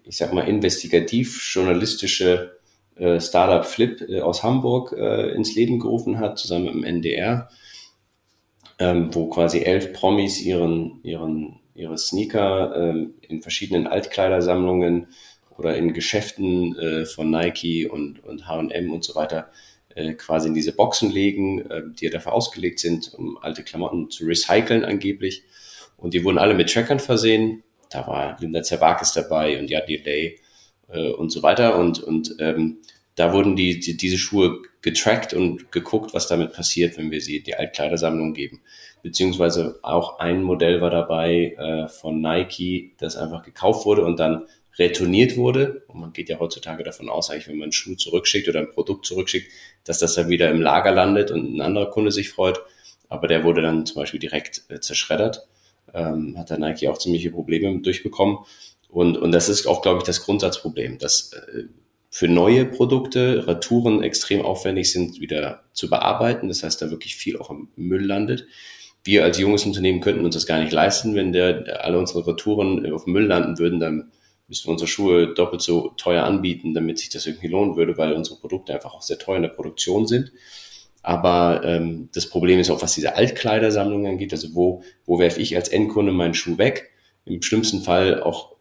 ich 0.04 0.16
sag 0.16 0.32
mal, 0.32 0.48
investigativ-journalistische 0.48 2.58
äh, 2.96 3.20
Startup 3.20 3.66
Flip 3.66 4.00
äh, 4.08 4.20
aus 4.20 4.42
Hamburg 4.42 4.92
äh, 4.92 5.30
ins 5.32 5.54
Leben 5.54 5.78
gerufen 5.78 6.18
hat, 6.18 6.38
zusammen 6.38 6.64
mit 6.66 6.74
dem 6.74 6.84
NDR, 6.84 7.48
ähm, 8.78 9.14
wo 9.14 9.28
quasi 9.28 9.60
elf 9.60 9.92
Promis 9.92 10.40
ihren, 10.40 11.00
ihren 11.02 11.60
ihre 11.74 11.98
Sneaker 11.98 12.74
ähm, 12.76 13.14
in 13.20 13.42
verschiedenen 13.42 13.86
Altkleidersammlungen 13.86 15.08
oder 15.56 15.76
in 15.76 15.92
Geschäften 15.92 16.76
äh, 16.78 17.04
von 17.04 17.30
Nike 17.30 17.86
und, 17.86 18.22
und 18.24 18.46
H&M 18.46 18.92
und 18.92 19.04
so 19.04 19.14
weiter 19.14 19.50
äh, 19.94 20.14
quasi 20.14 20.48
in 20.48 20.54
diese 20.54 20.72
Boxen 20.72 21.10
legen, 21.10 21.68
äh, 21.70 21.82
die 22.00 22.10
dafür 22.10 22.32
ausgelegt 22.32 22.78
sind, 22.78 23.12
um 23.14 23.38
alte 23.38 23.62
Klamotten 23.62 24.10
zu 24.10 24.24
recyceln 24.24 24.84
angeblich. 24.84 25.42
Und 26.04 26.14
die 26.14 26.22
wurden 26.22 26.38
alle 26.38 26.54
mit 26.54 26.72
Trackern 26.72 27.00
versehen. 27.00 27.62
Da 27.90 28.06
war 28.06 28.36
Linda 28.40 28.62
Zerwakis 28.62 29.12
dabei 29.12 29.58
und 29.58 29.70
Yadi 29.70 29.96
Lay 29.96 30.38
äh, 30.88 31.10
und 31.10 31.30
so 31.30 31.42
weiter. 31.42 31.78
Und, 31.78 32.02
und 32.02 32.36
ähm, 32.38 32.78
da 33.14 33.32
wurden 33.32 33.56
die, 33.56 33.80
die, 33.80 33.96
diese 33.96 34.18
Schuhe 34.18 34.58
getrackt 34.82 35.34
und 35.34 35.72
geguckt, 35.72 36.14
was 36.14 36.28
damit 36.28 36.52
passiert, 36.52 36.98
wenn 36.98 37.10
wir 37.10 37.20
sie 37.20 37.42
die 37.42 37.54
Altkleidersammlung 37.54 38.34
geben 38.34 38.60
beziehungsweise 39.04 39.78
auch 39.82 40.18
ein 40.18 40.42
Modell 40.42 40.80
war 40.80 40.88
dabei 40.88 41.54
äh, 41.58 41.88
von 41.88 42.22
Nike, 42.22 42.94
das 42.96 43.16
einfach 43.16 43.42
gekauft 43.42 43.84
wurde 43.84 44.02
und 44.02 44.18
dann 44.18 44.46
retourniert 44.78 45.36
wurde. 45.36 45.84
Und 45.88 46.00
man 46.00 46.12
geht 46.14 46.30
ja 46.30 46.40
heutzutage 46.40 46.82
davon 46.82 47.10
aus, 47.10 47.30
eigentlich, 47.30 47.46
wenn 47.48 47.58
man 47.58 47.64
einen 47.64 47.72
Schuh 47.72 47.96
zurückschickt 47.96 48.48
oder 48.48 48.60
ein 48.60 48.70
Produkt 48.70 49.04
zurückschickt, 49.04 49.52
dass 49.84 49.98
das 49.98 50.14
dann 50.14 50.30
wieder 50.30 50.50
im 50.50 50.62
Lager 50.62 50.90
landet 50.90 51.30
und 51.30 51.54
ein 51.54 51.60
anderer 51.60 51.90
Kunde 51.90 52.10
sich 52.10 52.30
freut. 52.30 52.58
Aber 53.10 53.28
der 53.28 53.44
wurde 53.44 53.60
dann 53.60 53.84
zum 53.84 54.00
Beispiel 54.00 54.18
direkt 54.18 54.62
äh, 54.70 54.80
zerschreddert. 54.80 55.46
Ähm, 55.92 56.36
hat 56.38 56.50
der 56.50 56.58
Nike 56.58 56.88
auch 56.88 56.98
ziemliche 56.98 57.30
Probleme 57.30 57.80
durchbekommen. 57.80 58.38
Und, 58.88 59.16
und 59.16 59.32
das 59.32 59.48
ist 59.48 59.66
auch, 59.66 59.82
glaube 59.82 59.98
ich, 59.98 60.04
das 60.04 60.22
Grundsatzproblem, 60.22 60.98
dass 60.98 61.32
äh, 61.32 61.64
für 62.10 62.28
neue 62.28 62.64
Produkte 62.64 63.46
Retouren 63.46 64.02
extrem 64.02 64.42
aufwendig 64.42 64.92
sind, 64.92 65.20
wieder 65.20 65.64
zu 65.72 65.90
bearbeiten. 65.90 66.48
Das 66.48 66.62
heißt, 66.62 66.80
da 66.80 66.90
wirklich 66.90 67.16
viel 67.16 67.36
auch 67.38 67.50
im 67.50 67.68
Müll 67.76 68.04
landet 68.04 68.46
wir 69.04 69.22
als 69.22 69.38
junges 69.38 69.66
Unternehmen 69.66 70.00
könnten 70.00 70.24
uns 70.24 70.34
das 70.34 70.46
gar 70.46 70.60
nicht 70.60 70.72
leisten, 70.72 71.14
wenn 71.14 71.32
der, 71.32 71.84
alle 71.84 71.98
unsere 71.98 72.26
Retouren 72.26 72.90
auf 72.92 73.06
Müll 73.06 73.26
landen 73.26 73.58
würden, 73.58 73.78
dann 73.78 74.10
müssten 74.48 74.68
wir 74.68 74.72
unsere 74.72 74.88
Schuhe 74.88 75.34
doppelt 75.34 75.60
so 75.60 75.90
teuer 75.96 76.24
anbieten, 76.24 76.74
damit 76.74 76.98
sich 76.98 77.10
das 77.10 77.26
irgendwie 77.26 77.48
lohnen 77.48 77.76
würde, 77.76 77.98
weil 77.98 78.14
unsere 78.14 78.40
Produkte 78.40 78.74
einfach 78.74 78.94
auch 78.94 79.02
sehr 79.02 79.18
teuer 79.18 79.36
in 79.36 79.42
der 79.42 79.50
Produktion 79.50 80.06
sind. 80.06 80.32
Aber 81.04 81.60
ähm, 81.64 82.08
das 82.14 82.30
Problem 82.30 82.58
ist 82.58 82.70
auch, 82.70 82.80
was 82.80 82.94
diese 82.94 83.14
Altkleidersammlung 83.14 84.06
angeht, 84.06 84.32
also 84.32 84.54
wo, 84.54 84.82
wo 85.04 85.18
werfe 85.18 85.38
ich 85.38 85.54
als 85.54 85.68
Endkunde 85.68 86.12
meinen 86.12 86.32
Schuh 86.32 86.56
weg? 86.56 86.92
Im 87.26 87.42
schlimmsten 87.42 87.82
Fall 87.82 88.22
auch 88.22 88.56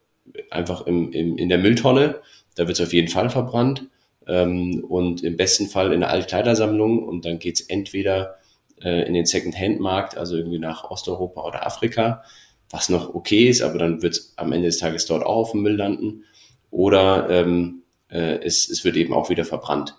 einfach 0.52 0.86
im, 0.86 1.14
im, 1.14 1.38
in 1.38 1.48
der 1.48 1.58
Mülltonne, 1.58 2.20
da 2.56 2.68
wird 2.68 2.78
es 2.78 2.86
auf 2.86 2.92
jeden 2.92 3.08
Fall 3.08 3.30
verbrannt. 3.30 3.88
Ähm, 4.28 4.84
und 4.84 5.24
im 5.24 5.38
besten 5.38 5.68
Fall 5.68 5.94
in 5.94 6.02
der 6.02 6.10
Altkleidersammlung 6.10 7.02
und 7.08 7.24
dann 7.24 7.40
geht's 7.40 7.62
entweder 7.62 8.36
äh, 8.82 9.08
in 9.08 9.14
den 9.14 9.26
Second-Hand-Markt, 9.26 10.18
also 10.18 10.36
irgendwie 10.36 10.60
nach 10.60 10.92
Osteuropa 10.92 11.46
oder 11.46 11.66
Afrika. 11.66 12.24
was 12.72 12.90
noch 12.90 13.16
okay 13.16 13.48
ist, 13.48 13.62
aber 13.62 13.80
dann 13.80 14.02
wird 14.02 14.16
es 14.16 14.34
am 14.36 14.52
Ende 14.52 14.68
des 14.68 14.80
Tages 14.80 15.06
dort 15.06 15.24
auch 15.24 15.38
auf 15.38 15.52
dem 15.52 15.62
Müll 15.62 15.78
landen. 15.78 16.26
Oder 16.72 17.30
ähm, 17.30 17.84
äh, 18.10 18.40
es, 18.44 18.70
es 18.70 18.84
wird 18.84 18.98
eben 18.98 19.14
auch 19.14 19.30
wieder 19.30 19.46
verbrannt. 19.46 19.96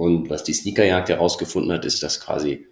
Und 0.00 0.30
was 0.30 0.44
die 0.44 0.54
Sneakerjagd 0.54 1.10
herausgefunden 1.10 1.70
hat, 1.72 1.84
ist, 1.84 2.02
dass 2.02 2.20
quasi 2.20 2.66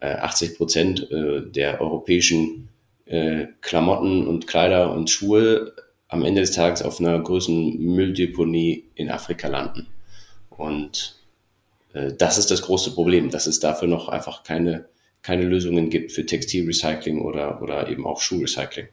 äh, 0.00 0.14
80 0.14 0.56
Prozent 0.56 1.10
äh, 1.10 1.42
der 1.42 1.82
europäischen 1.82 2.70
äh, 3.04 3.48
Klamotten 3.60 4.26
und 4.26 4.46
Kleider 4.46 4.90
und 4.90 5.10
Schuhe 5.10 5.74
am 6.08 6.24
Ende 6.24 6.40
des 6.40 6.52
Tages 6.52 6.80
auf 6.80 7.00
einer 7.00 7.20
größeren 7.20 7.76
Mülldeponie 7.78 8.84
in 8.94 9.10
Afrika 9.10 9.46
landen. 9.48 9.88
Und 10.48 11.20
äh, 11.92 12.14
das 12.16 12.38
ist 12.38 12.50
das 12.50 12.62
große 12.62 12.92
Problem, 12.92 13.28
dass 13.28 13.46
es 13.46 13.60
dafür 13.60 13.86
noch 13.86 14.08
einfach 14.08 14.42
keine 14.42 14.86
keine 15.20 15.44
Lösungen 15.44 15.90
gibt 15.90 16.12
für 16.12 16.24
Textilrecycling 16.24 17.20
oder, 17.20 17.60
oder 17.60 17.88
eben 17.88 18.06
auch 18.06 18.20
Schuhrecycling. 18.22 18.88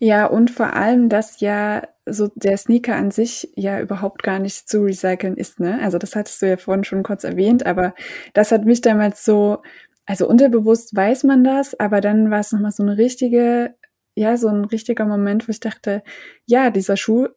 Ja, 0.00 0.26
und 0.26 0.50
vor 0.50 0.74
allem, 0.74 1.08
dass 1.08 1.40
ja 1.40 1.82
so 2.06 2.30
der 2.34 2.56
Sneaker 2.56 2.96
an 2.96 3.10
sich 3.10 3.50
ja 3.54 3.80
überhaupt 3.80 4.22
gar 4.22 4.38
nicht 4.38 4.68
zu 4.68 4.82
recyceln 4.82 5.36
ist, 5.36 5.60
ne? 5.60 5.80
Also 5.82 5.98
das 5.98 6.16
hattest 6.16 6.42
du 6.42 6.48
ja 6.48 6.56
vorhin 6.56 6.84
schon 6.84 7.02
kurz 7.02 7.24
erwähnt, 7.24 7.64
aber 7.64 7.94
das 8.32 8.52
hat 8.52 8.64
mich 8.64 8.80
damals 8.80 9.24
so, 9.24 9.62
also 10.06 10.28
unterbewusst 10.28 10.94
weiß 10.96 11.24
man 11.24 11.44
das, 11.44 11.78
aber 11.78 12.00
dann 12.00 12.30
war 12.30 12.40
es 12.40 12.52
nochmal 12.52 12.72
so 12.72 12.82
eine 12.82 12.98
richtige, 12.98 13.74
ja, 14.16 14.36
so 14.36 14.48
ein 14.48 14.64
richtiger 14.64 15.04
Moment, 15.04 15.46
wo 15.46 15.50
ich 15.50 15.60
dachte, 15.60 16.02
ja, 16.46 16.70
dieser 16.70 16.96
Schuh, 16.96 17.28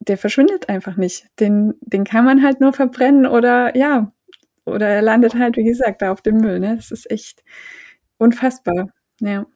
der 0.00 0.18
verschwindet 0.18 0.68
einfach 0.68 0.96
nicht. 0.96 1.26
Den, 1.40 1.74
den 1.80 2.04
kann 2.04 2.24
man 2.24 2.42
halt 2.42 2.60
nur 2.60 2.72
verbrennen 2.72 3.26
oder 3.26 3.76
ja, 3.76 4.12
oder 4.64 4.88
er 4.88 5.02
landet 5.02 5.34
halt, 5.34 5.56
wie 5.56 5.64
gesagt, 5.64 6.02
da 6.02 6.12
auf 6.12 6.22
dem 6.22 6.38
Müll. 6.38 6.60
Ne? 6.60 6.76
Das 6.76 6.90
ist 6.90 7.10
echt 7.10 7.42
unfassbar. 8.18 8.90
Ja. 9.20 9.46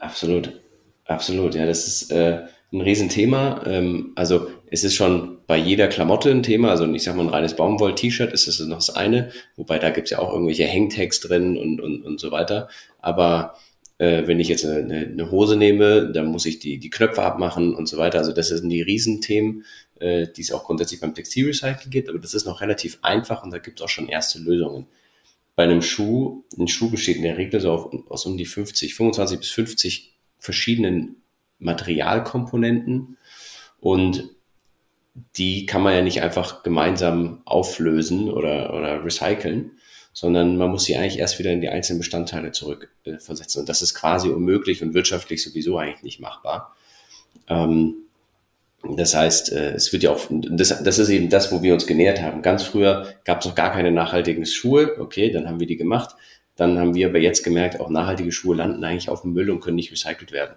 Absolut. 0.00 0.60
Absolut. 1.04 1.54
Ja, 1.54 1.66
das 1.66 1.86
ist 1.86 2.12
äh, 2.12 2.46
ein 2.72 2.80
Riesenthema. 2.80 3.64
Ähm, 3.66 4.12
also 4.14 4.48
es 4.70 4.84
ist 4.84 4.94
schon 4.94 5.38
bei 5.46 5.56
jeder 5.56 5.88
Klamotte 5.88 6.30
ein 6.30 6.42
Thema. 6.42 6.70
Also 6.70 6.90
ich 6.92 7.02
sag 7.02 7.16
mal, 7.16 7.24
ein 7.24 7.30
reines 7.30 7.56
Baumwoll-T-Shirt 7.56 8.32
ist 8.32 8.46
das 8.46 8.60
noch 8.60 8.76
das 8.76 8.90
eine. 8.90 9.30
Wobei 9.56 9.78
da 9.78 9.90
gibt's 9.90 10.10
ja 10.10 10.18
auch 10.18 10.32
irgendwelche 10.32 10.68
Hangtags 10.68 11.20
drin 11.20 11.56
und, 11.56 11.80
und, 11.80 12.02
und 12.04 12.20
so 12.20 12.30
weiter. 12.30 12.68
Aber 13.00 13.54
äh, 13.98 14.26
wenn 14.26 14.40
ich 14.40 14.48
jetzt 14.48 14.64
eine, 14.64 15.08
eine 15.12 15.30
Hose 15.30 15.56
nehme, 15.56 16.10
dann 16.12 16.26
muss 16.26 16.46
ich 16.46 16.58
die, 16.58 16.78
die 16.78 16.90
Knöpfe 16.90 17.22
abmachen 17.22 17.74
und 17.74 17.88
so 17.88 17.98
weiter. 17.98 18.18
Also 18.18 18.32
das 18.32 18.48
sind 18.48 18.68
die 18.68 18.82
Riesenthemen 18.82 19.64
äh, 20.00 20.26
die 20.28 20.42
es 20.42 20.50
auch 20.50 20.64
grundsätzlich 20.64 21.00
beim 21.00 21.14
Textilrecycling 21.14 21.90
gibt, 21.90 22.08
aber 22.08 22.18
das 22.18 22.34
ist 22.34 22.46
noch 22.46 22.60
relativ 22.60 22.98
einfach 23.02 23.44
und 23.44 23.50
da 23.52 23.58
gibt 23.58 23.78
es 23.78 23.84
auch 23.84 23.88
schon 23.88 24.08
erste 24.08 24.38
Lösungen. 24.38 24.86
Bei 25.54 25.64
einem 25.64 25.82
Schuh, 25.82 26.44
ein 26.58 26.68
Schuh 26.68 26.90
besteht 26.90 27.16
in 27.16 27.22
der 27.22 27.36
Regel 27.36 27.60
so 27.60 27.70
auf, 27.70 28.10
aus 28.10 28.26
um 28.26 28.36
die 28.36 28.46
50, 28.46 28.94
25 28.94 29.38
bis 29.38 29.50
50 29.50 30.16
verschiedenen 30.38 31.19
Materialkomponenten 31.60 33.16
und 33.80 34.28
die 35.36 35.66
kann 35.66 35.82
man 35.82 35.94
ja 35.94 36.02
nicht 36.02 36.22
einfach 36.22 36.62
gemeinsam 36.62 37.42
auflösen 37.44 38.30
oder, 38.30 38.74
oder 38.74 39.04
recyceln, 39.04 39.72
sondern 40.12 40.56
man 40.56 40.70
muss 40.70 40.84
sie 40.84 40.96
eigentlich 40.96 41.18
erst 41.18 41.38
wieder 41.38 41.52
in 41.52 41.60
die 41.60 41.68
einzelnen 41.68 42.00
Bestandteile 42.00 42.52
zurückversetzen. 42.52 43.58
Äh, 43.58 43.60
und 43.60 43.68
das 43.68 43.82
ist 43.82 43.94
quasi 43.94 44.28
unmöglich 44.28 44.82
und 44.82 44.94
wirtschaftlich 44.94 45.42
sowieso 45.42 45.78
eigentlich 45.78 46.02
nicht 46.02 46.20
machbar. 46.20 46.74
Ähm, 47.48 47.94
das 48.82 49.14
heißt, 49.14 49.52
äh, 49.52 49.72
es 49.72 49.92
wird 49.92 50.02
ja 50.02 50.10
auch, 50.10 50.20
das, 50.30 50.82
das 50.82 50.98
ist 50.98 51.10
eben 51.10 51.28
das, 51.28 51.52
wo 51.52 51.62
wir 51.62 51.74
uns 51.74 51.86
genähert 51.86 52.20
haben. 52.22 52.42
Ganz 52.42 52.62
früher 52.62 53.14
gab 53.24 53.40
es 53.40 53.46
noch 53.46 53.54
gar 53.54 53.72
keine 53.72 53.92
nachhaltigen 53.92 54.46
Schuhe. 54.46 54.98
Okay, 54.98 55.30
dann 55.30 55.46
haben 55.46 55.60
wir 55.60 55.66
die 55.66 55.76
gemacht. 55.76 56.16
Dann 56.56 56.78
haben 56.78 56.94
wir 56.94 57.08
aber 57.08 57.18
jetzt 57.18 57.44
gemerkt, 57.44 57.80
auch 57.80 57.90
nachhaltige 57.90 58.32
Schuhe 58.32 58.56
landen 58.56 58.84
eigentlich 58.84 59.08
auf 59.08 59.22
dem 59.22 59.32
Müll 59.32 59.50
und 59.50 59.60
können 59.60 59.76
nicht 59.76 59.92
recycelt 59.92 60.32
werden. 60.32 60.56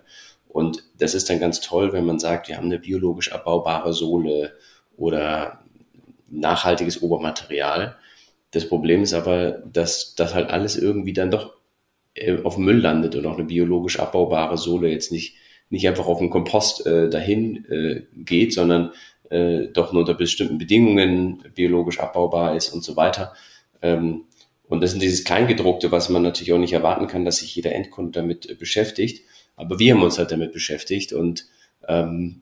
Und 0.53 0.83
das 0.97 1.15
ist 1.15 1.29
dann 1.29 1.39
ganz 1.39 1.59
toll, 1.59 1.91
wenn 1.91 2.05
man 2.05 2.19
sagt, 2.19 2.47
wir 2.47 2.55
haben 2.55 2.67
eine 2.67 2.79
biologisch 2.79 3.33
abbaubare 3.33 3.91
Sohle 3.91 4.53
oder 4.95 5.59
nachhaltiges 6.29 7.01
Obermaterial. 7.01 7.97
Das 8.51 8.69
Problem 8.69 9.03
ist 9.03 9.13
aber, 9.13 9.63
dass 9.71 10.15
das 10.15 10.33
halt 10.33 10.51
alles 10.51 10.77
irgendwie 10.77 11.13
dann 11.13 11.31
doch 11.31 11.55
äh, 12.13 12.37
auf 12.43 12.57
Müll 12.57 12.79
landet 12.79 13.15
und 13.15 13.25
auch 13.25 13.37
eine 13.37 13.45
biologisch 13.45 13.99
abbaubare 13.99 14.57
Sohle 14.57 14.89
jetzt 14.89 15.11
nicht 15.11 15.35
nicht 15.73 15.87
einfach 15.87 16.05
auf 16.05 16.19
den 16.19 16.29
Kompost 16.29 16.85
äh, 16.85 17.09
dahin 17.09 17.65
äh, 17.65 18.03
geht, 18.15 18.53
sondern 18.53 18.91
äh, 19.31 19.69
doch 19.73 19.91
nur 19.91 20.01
unter 20.01 20.13
bestimmten 20.13 20.59
Bedingungen 20.59 21.43
biologisch 21.55 21.99
abbaubar 21.99 22.55
ist 22.55 22.69
und 22.69 22.83
so 22.83 22.95
weiter. 22.95 23.33
Ähm, 23.81 24.25
und 24.67 24.81
das 24.81 24.91
sind 24.91 25.01
dieses 25.01 25.23
Kleingedruckte, 25.23 25.91
was 25.91 26.09
man 26.09 26.21
natürlich 26.21 26.53
auch 26.53 26.59
nicht 26.59 26.73
erwarten 26.73 27.07
kann, 27.07 27.25
dass 27.25 27.37
sich 27.37 27.55
jeder 27.55 27.73
Endkunde 27.73 28.11
damit 28.11 28.47
äh, 28.47 28.53
beschäftigt. 28.53 29.23
Aber 29.55 29.79
wir 29.79 29.93
haben 29.93 30.03
uns 30.03 30.17
halt 30.17 30.31
damit 30.31 30.53
beschäftigt 30.53 31.13
und 31.13 31.45
ähm, 31.87 32.41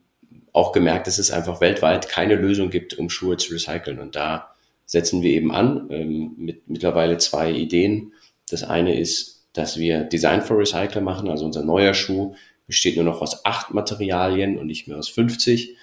auch 0.52 0.72
gemerkt, 0.72 1.06
dass 1.06 1.18
es 1.18 1.30
einfach 1.30 1.60
weltweit 1.60 2.08
keine 2.08 2.34
Lösung 2.34 2.70
gibt, 2.70 2.94
um 2.94 3.10
Schuhe 3.10 3.36
zu 3.36 3.52
recyceln. 3.52 3.98
Und 3.98 4.16
da 4.16 4.54
setzen 4.86 5.22
wir 5.22 5.30
eben 5.30 5.52
an 5.52 5.88
ähm, 5.90 6.34
mit 6.36 6.68
mittlerweile 6.68 7.18
zwei 7.18 7.50
Ideen. 7.50 8.12
Das 8.50 8.62
eine 8.62 8.98
ist, 8.98 9.46
dass 9.52 9.78
wir 9.78 10.04
Design 10.04 10.42
for 10.42 10.58
Recycler 10.58 11.00
machen, 11.00 11.28
also 11.28 11.44
unser 11.44 11.62
neuer 11.62 11.94
Schuh 11.94 12.34
besteht 12.66 12.96
nur 12.96 13.04
noch 13.04 13.20
aus 13.20 13.44
acht 13.44 13.74
Materialien 13.74 14.58
und 14.58 14.66
nicht 14.66 14.88
mehr 14.88 14.98
aus 14.98 15.08
50. 15.08 15.76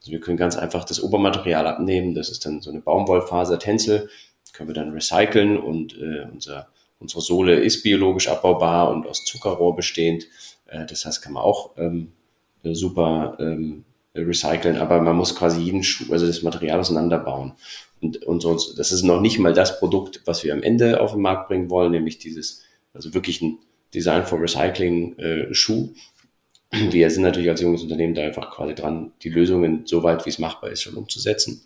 Also 0.00 0.12
wir 0.12 0.20
können 0.20 0.36
ganz 0.36 0.56
einfach 0.56 0.84
das 0.84 1.02
Obermaterial 1.02 1.66
abnehmen. 1.66 2.14
Das 2.14 2.28
ist 2.28 2.44
dann 2.44 2.60
so 2.60 2.70
eine 2.70 2.80
Baumwollfaser-Tänzel. 2.80 4.10
Können 4.52 4.68
wir 4.68 4.74
dann 4.74 4.92
recyceln 4.92 5.58
und 5.58 5.96
äh, 5.98 6.26
unser, 6.30 6.68
unsere 6.98 7.22
Sohle 7.22 7.54
ist 7.54 7.82
biologisch 7.82 8.28
abbaubar 8.28 8.90
und 8.90 9.06
aus 9.06 9.24
Zuckerrohr 9.24 9.74
bestehend. 9.74 10.26
Äh, 10.74 10.86
das 10.86 11.06
heißt, 11.06 11.22
kann 11.22 11.32
man 11.32 11.42
auch 11.42 11.70
ähm, 11.76 12.12
super 12.64 13.36
ähm, 13.40 13.84
recyceln, 14.14 14.76
aber 14.76 15.00
man 15.00 15.16
muss 15.16 15.34
quasi 15.34 15.60
jeden 15.60 15.82
Schuh, 15.82 16.12
also 16.12 16.26
das 16.26 16.42
Material 16.42 16.80
auseinanderbauen. 16.80 17.52
Und, 18.00 18.22
und 18.24 18.40
sonst, 18.40 18.78
das 18.78 18.92
ist 18.92 19.02
noch 19.02 19.20
nicht 19.20 19.38
mal 19.38 19.52
das 19.52 19.78
Produkt, 19.78 20.22
was 20.24 20.44
wir 20.44 20.52
am 20.52 20.62
Ende 20.62 21.00
auf 21.00 21.12
den 21.12 21.22
Markt 21.22 21.48
bringen 21.48 21.70
wollen, 21.70 21.92
nämlich 21.92 22.18
dieses, 22.18 22.62
also 22.92 23.14
wirklich 23.14 23.40
ein 23.42 23.58
Design 23.92 24.24
for 24.24 24.40
Recycling 24.40 25.18
äh, 25.18 25.54
Schuh, 25.54 25.90
wir 26.70 27.10
sind 27.10 27.22
natürlich 27.22 27.50
als 27.50 27.60
junges 27.60 27.82
Unternehmen 27.82 28.14
da 28.14 28.22
einfach 28.22 28.50
quasi 28.50 28.74
dran, 28.74 29.12
die 29.22 29.28
Lösungen 29.28 29.82
so 29.86 30.02
weit 30.02 30.26
wie 30.26 30.30
es 30.30 30.38
machbar 30.38 30.70
ist, 30.70 30.82
schon 30.82 30.94
umzusetzen. 30.94 31.62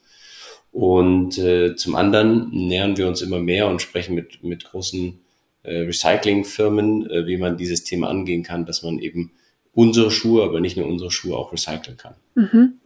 Und 0.70 1.38
äh, 1.38 1.76
zum 1.76 1.94
anderen 1.94 2.50
nähern 2.50 2.96
wir 2.98 3.08
uns 3.08 3.22
immer 3.22 3.38
mehr 3.38 3.68
und 3.68 3.80
sprechen 3.80 4.14
mit, 4.14 4.44
mit 4.44 4.64
großen 4.64 5.18
äh, 5.62 5.80
Recyclingfirmen, 5.80 7.10
äh, 7.10 7.26
wie 7.26 7.36
man 7.36 7.56
dieses 7.56 7.84
Thema 7.84 8.08
angehen 8.08 8.42
kann, 8.42 8.66
dass 8.66 8.82
man 8.82 8.98
eben 8.98 9.32
unsere 9.72 10.10
Schuhe, 10.10 10.44
aber 10.44 10.60
nicht 10.60 10.76
nur 10.76 10.86
unsere 10.86 11.10
Schuhe 11.10 11.36
auch 11.36 11.52
recyceln 11.52 11.96
kann. 11.96 12.14
Mhm. 12.34 12.80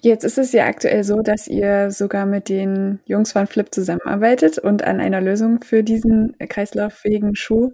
Jetzt 0.00 0.24
ist 0.24 0.38
es 0.38 0.52
ja 0.52 0.66
aktuell 0.66 1.02
so, 1.02 1.22
dass 1.22 1.48
ihr 1.48 1.90
sogar 1.90 2.24
mit 2.24 2.48
den 2.48 3.00
Jungs 3.06 3.32
von 3.32 3.48
Flip 3.48 3.66
zusammenarbeitet 3.74 4.58
und 4.58 4.84
an 4.84 5.00
einer 5.00 5.20
Lösung 5.20 5.60
für 5.62 5.82
diesen 5.82 6.36
kreislauffähigen 6.38 7.34
Schuh 7.34 7.72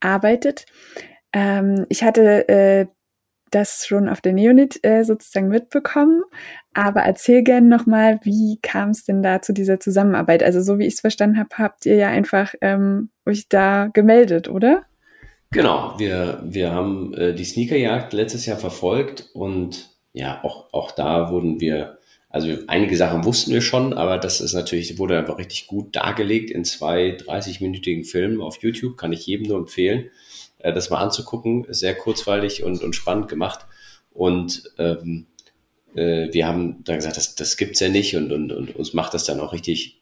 arbeitet. 0.00 0.64
Ähm, 1.34 1.84
ich 1.90 2.02
hatte 2.02 2.48
äh, 2.48 2.86
das 3.50 3.86
schon 3.86 4.08
auf 4.08 4.20
der 4.20 4.32
Neonit 4.32 4.84
äh, 4.84 5.04
sozusagen 5.04 5.48
mitbekommen, 5.48 6.22
aber 6.74 7.00
erzähl 7.00 7.42
gerne 7.42 7.68
nochmal, 7.68 8.20
wie 8.22 8.58
kam 8.62 8.90
es 8.90 9.04
denn 9.04 9.22
da 9.22 9.42
zu 9.42 9.52
dieser 9.52 9.80
Zusammenarbeit? 9.80 10.42
Also 10.42 10.60
so 10.60 10.78
wie 10.78 10.86
ich 10.86 10.94
es 10.94 11.00
verstanden 11.00 11.38
habe, 11.38 11.50
habt 11.58 11.86
ihr 11.86 11.96
ja 11.96 12.08
einfach 12.08 12.54
ähm, 12.60 13.10
euch 13.26 13.48
da 13.48 13.88
gemeldet, 13.92 14.48
oder? 14.48 14.84
Genau, 15.50 15.94
wir, 15.98 16.42
wir 16.44 16.72
haben 16.72 17.14
äh, 17.14 17.34
die 17.34 17.44
Sneakerjagd 17.44 18.12
letztes 18.12 18.46
Jahr 18.46 18.58
verfolgt 18.58 19.30
und 19.32 19.90
ja, 20.12 20.42
auch, 20.44 20.72
auch 20.72 20.90
da 20.90 21.30
wurden 21.30 21.60
wir, 21.60 21.98
also 22.28 22.52
einige 22.66 22.96
Sachen 22.96 23.24
wussten 23.24 23.52
wir 23.52 23.62
schon, 23.62 23.94
aber 23.94 24.18
das 24.18 24.40
ist 24.40 24.52
natürlich, 24.52 24.98
wurde 24.98 25.18
einfach 25.18 25.38
richtig 25.38 25.66
gut 25.66 25.96
dargelegt 25.96 26.50
in 26.50 26.64
zwei 26.64 27.16
30-minütigen 27.16 28.04
Filmen 28.04 28.42
auf 28.42 28.62
YouTube, 28.62 28.96
kann 28.96 29.12
ich 29.12 29.26
jedem 29.26 29.46
nur 29.46 29.58
empfehlen 29.58 30.10
äh, 30.58 30.72
das 30.72 30.90
mal 30.90 30.98
anzugucken. 30.98 31.66
Sehr 31.68 31.94
kurzweilig 31.94 32.64
und, 32.64 32.82
und 32.82 32.94
spannend 32.94 33.28
gemacht. 33.28 33.66
Und 34.12 34.64
ähm, 34.78 35.26
äh, 35.94 36.28
wir 36.32 36.46
haben 36.46 36.82
dann 36.84 36.96
gesagt, 36.96 37.16
das, 37.16 37.34
das 37.34 37.56
gibt's 37.56 37.80
ja 37.80 37.88
nicht 37.88 38.16
und, 38.16 38.32
und, 38.32 38.52
und 38.52 38.76
uns 38.76 38.94
macht 38.94 39.14
das 39.14 39.24
dann 39.24 39.40
auch 39.40 39.52
richtig 39.52 40.00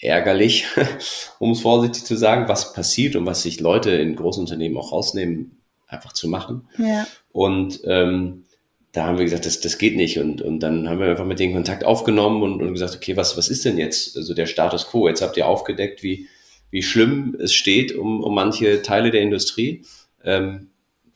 ärgerlich, 0.00 0.66
um 1.38 1.52
es 1.52 1.60
vorsichtig 1.60 2.04
zu 2.04 2.16
sagen, 2.16 2.48
was 2.48 2.72
passiert 2.72 3.16
und 3.16 3.26
was 3.26 3.42
sich 3.42 3.60
Leute 3.60 3.92
in 3.92 4.16
großen 4.16 4.42
Unternehmen 4.42 4.76
auch 4.76 4.92
rausnehmen, 4.92 5.58
einfach 5.86 6.12
zu 6.12 6.28
machen. 6.28 6.68
Ja. 6.78 7.06
Und 7.30 7.80
ähm, 7.84 8.44
da 8.92 9.06
haben 9.06 9.16
wir 9.16 9.24
gesagt, 9.24 9.46
das, 9.46 9.60
das 9.60 9.78
geht 9.78 9.96
nicht. 9.96 10.18
Und, 10.18 10.42
und 10.42 10.60
dann 10.60 10.88
haben 10.88 10.98
wir 10.98 11.08
einfach 11.08 11.24
mit 11.24 11.38
denen 11.38 11.54
Kontakt 11.54 11.84
aufgenommen 11.84 12.42
und, 12.42 12.60
und 12.60 12.72
gesagt, 12.72 12.94
okay, 12.94 13.16
was, 13.16 13.36
was 13.36 13.48
ist 13.48 13.64
denn 13.64 13.78
jetzt 13.78 14.16
also 14.16 14.34
der 14.34 14.46
Status 14.46 14.86
quo? 14.86 15.08
Jetzt 15.08 15.22
habt 15.22 15.36
ihr 15.36 15.46
aufgedeckt, 15.46 16.02
wie, 16.02 16.28
wie 16.72 16.82
schlimm 16.82 17.36
es 17.38 17.54
steht 17.54 17.94
um, 17.94 18.20
um 18.24 18.34
manche 18.34 18.82
Teile 18.82 19.12
der 19.12 19.20
Industrie. 19.20 19.84
Ähm, 20.24 20.70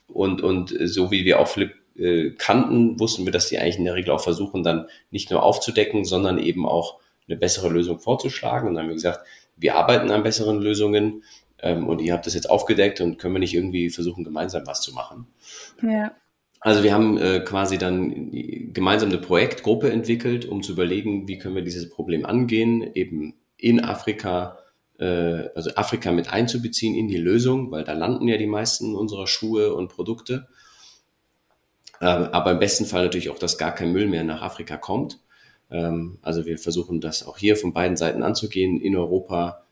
und, 0.06 0.42
und 0.42 0.74
so 0.84 1.10
wie 1.10 1.24
wir 1.24 1.40
auch 1.40 1.48
Flip 1.48 1.72
äh, 1.98 2.30
kannten, 2.30 3.00
wussten 3.00 3.24
wir, 3.24 3.32
dass 3.32 3.48
die 3.48 3.58
eigentlich 3.58 3.78
in 3.78 3.84
der 3.84 3.94
Regel 3.94 4.12
auch 4.12 4.22
versuchen, 4.22 4.62
dann 4.62 4.86
nicht 5.10 5.30
nur 5.30 5.42
aufzudecken, 5.42 6.04
sondern 6.04 6.38
eben 6.38 6.66
auch 6.66 7.00
eine 7.26 7.36
bessere 7.36 7.70
Lösung 7.70 7.98
vorzuschlagen. 7.98 8.68
Und 8.68 8.74
dann 8.74 8.84
haben 8.84 8.90
wir 8.90 8.94
gesagt, 8.94 9.26
wir 9.56 9.74
arbeiten 9.74 10.10
an 10.10 10.22
besseren 10.22 10.60
Lösungen. 10.60 11.24
ähm, 11.62 11.88
und 11.88 12.00
ihr 12.00 12.12
habt 12.12 12.26
das 12.26 12.34
jetzt 12.34 12.50
aufgedeckt 12.50 13.00
und 13.00 13.18
können 13.18 13.34
wir 13.34 13.38
nicht 13.40 13.54
irgendwie 13.54 13.88
versuchen, 13.88 14.24
gemeinsam 14.24 14.66
was 14.66 14.82
zu 14.82 14.92
machen? 14.92 15.26
Ja. 15.82 16.12
Also 16.60 16.82
wir 16.82 16.92
haben 16.92 17.16
äh, 17.16 17.40
quasi 17.40 17.78
dann 17.78 18.30
gemeinsam 18.72 19.08
eine 19.08 19.18
Projektgruppe 19.18 19.90
entwickelt, 19.90 20.46
um 20.46 20.62
zu 20.62 20.72
überlegen, 20.72 21.28
wie 21.28 21.38
können 21.38 21.54
wir 21.54 21.62
dieses 21.62 21.88
Problem 21.88 22.26
angehen, 22.26 22.90
eben 22.94 23.34
in 23.56 23.82
Afrika, 23.82 24.58
äh, 24.98 25.48
also 25.54 25.70
Afrika 25.74 26.12
mit 26.12 26.32
einzubeziehen 26.32 26.94
in 26.94 27.08
die 27.08 27.16
Lösung, 27.16 27.70
weil 27.70 27.84
da 27.84 27.92
landen 27.92 28.28
ja 28.28 28.36
die 28.36 28.46
meisten 28.46 28.94
unserer 28.94 29.26
Schuhe 29.26 29.74
und 29.74 29.88
Produkte. 29.88 30.48
Äh, 32.00 32.06
aber 32.06 32.52
im 32.52 32.58
besten 32.58 32.84
Fall 32.84 33.04
natürlich 33.04 33.30
auch, 33.30 33.38
dass 33.38 33.58
gar 33.58 33.74
kein 33.74 33.92
Müll 33.92 34.06
mehr 34.06 34.24
nach 34.24 34.42
Afrika 34.42 34.76
kommt. 34.76 35.18
Ähm, 35.70 36.18
also 36.22 36.46
wir 36.46 36.58
versuchen 36.58 37.00
das 37.00 37.26
auch 37.26 37.38
hier 37.38 37.56
von 37.56 37.72
beiden 37.72 37.96
Seiten 37.96 38.22
anzugehen, 38.22 38.80
in 38.80 38.96
Europa 38.96 39.62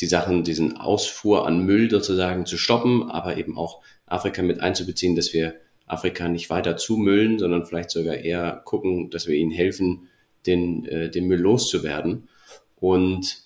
die 0.00 0.06
Sachen, 0.06 0.44
diesen 0.44 0.76
Ausfuhr 0.76 1.46
an 1.46 1.64
Müll 1.64 1.90
sozusagen 1.90 2.44
zu 2.44 2.58
stoppen, 2.58 3.10
aber 3.10 3.38
eben 3.38 3.56
auch 3.56 3.80
Afrika 4.06 4.42
mit 4.42 4.60
einzubeziehen, 4.60 5.16
dass 5.16 5.32
wir 5.32 5.54
Afrika 5.86 6.28
nicht 6.28 6.50
weiter 6.50 6.76
zumüllen, 6.76 7.38
sondern 7.38 7.64
vielleicht 7.64 7.90
sogar 7.90 8.16
eher 8.16 8.60
gucken, 8.64 9.08
dass 9.10 9.26
wir 9.26 9.36
ihnen 9.36 9.52
helfen, 9.52 10.08
den, 10.46 10.84
äh, 10.86 11.10
den 11.10 11.26
Müll 11.26 11.40
loszuwerden. 11.40 12.28
Und 12.76 13.45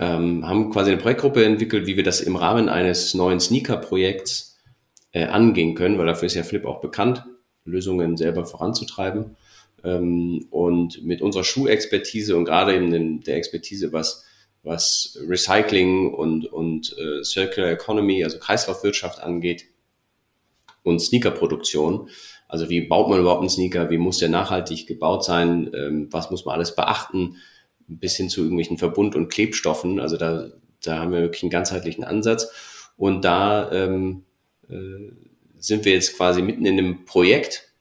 ähm, 0.00 0.46
haben 0.46 0.70
quasi 0.70 0.90
eine 0.90 1.00
Projektgruppe 1.00 1.44
entwickelt, 1.44 1.86
wie 1.86 1.96
wir 1.96 2.04
das 2.04 2.20
im 2.20 2.36
Rahmen 2.36 2.68
eines 2.68 3.14
neuen 3.14 3.40
Sneaker-Projekts 3.40 4.58
äh, 5.12 5.26
angehen 5.26 5.74
können, 5.74 5.98
weil 5.98 6.06
dafür 6.06 6.26
ist 6.26 6.34
ja 6.34 6.42
Flip 6.42 6.64
auch 6.64 6.80
bekannt, 6.80 7.24
Lösungen 7.64 8.16
selber 8.16 8.44
voranzutreiben. 8.44 9.36
Ähm, 9.84 10.46
und 10.50 11.04
mit 11.04 11.22
unserer 11.22 11.44
Schuhexpertise 11.44 12.36
und 12.36 12.44
gerade 12.44 12.74
eben 12.74 13.22
der 13.22 13.36
Expertise, 13.36 13.92
was, 13.92 14.24
was 14.62 15.18
Recycling 15.28 16.14
und, 16.14 16.46
und 16.46 16.96
äh, 16.98 17.24
Circular 17.24 17.70
Economy, 17.70 18.24
also 18.24 18.38
Kreislaufwirtschaft 18.38 19.20
angeht 19.20 19.66
und 20.84 21.00
Sneakerproduktion, 21.00 22.08
also 22.48 22.68
wie 22.68 22.82
baut 22.82 23.08
man 23.08 23.18
überhaupt 23.18 23.40
einen 23.40 23.48
Sneaker, 23.48 23.90
wie 23.90 23.98
muss 23.98 24.18
der 24.18 24.28
nachhaltig 24.28 24.86
gebaut 24.86 25.24
sein, 25.24 25.70
ähm, 25.74 26.08
was 26.10 26.30
muss 26.30 26.44
man 26.44 26.54
alles 26.54 26.74
beachten, 26.76 27.36
bis 27.88 28.16
hin 28.16 28.28
zu 28.28 28.40
irgendwelchen 28.42 28.78
Verbund- 28.78 29.14
und 29.14 29.28
Klebstoffen. 29.28 30.00
Also 30.00 30.16
da, 30.16 30.48
da 30.82 30.98
haben 30.98 31.12
wir 31.12 31.20
wirklich 31.20 31.42
einen 31.42 31.50
ganzheitlichen 31.50 32.04
Ansatz. 32.04 32.50
Und 32.96 33.24
da 33.24 33.70
ähm, 33.72 34.24
äh, 34.68 35.12
sind 35.58 35.84
wir 35.84 35.92
jetzt 35.92 36.16
quasi 36.16 36.42
mitten 36.42 36.66
in 36.66 36.78
einem 36.78 37.04
Projekt 37.04 37.72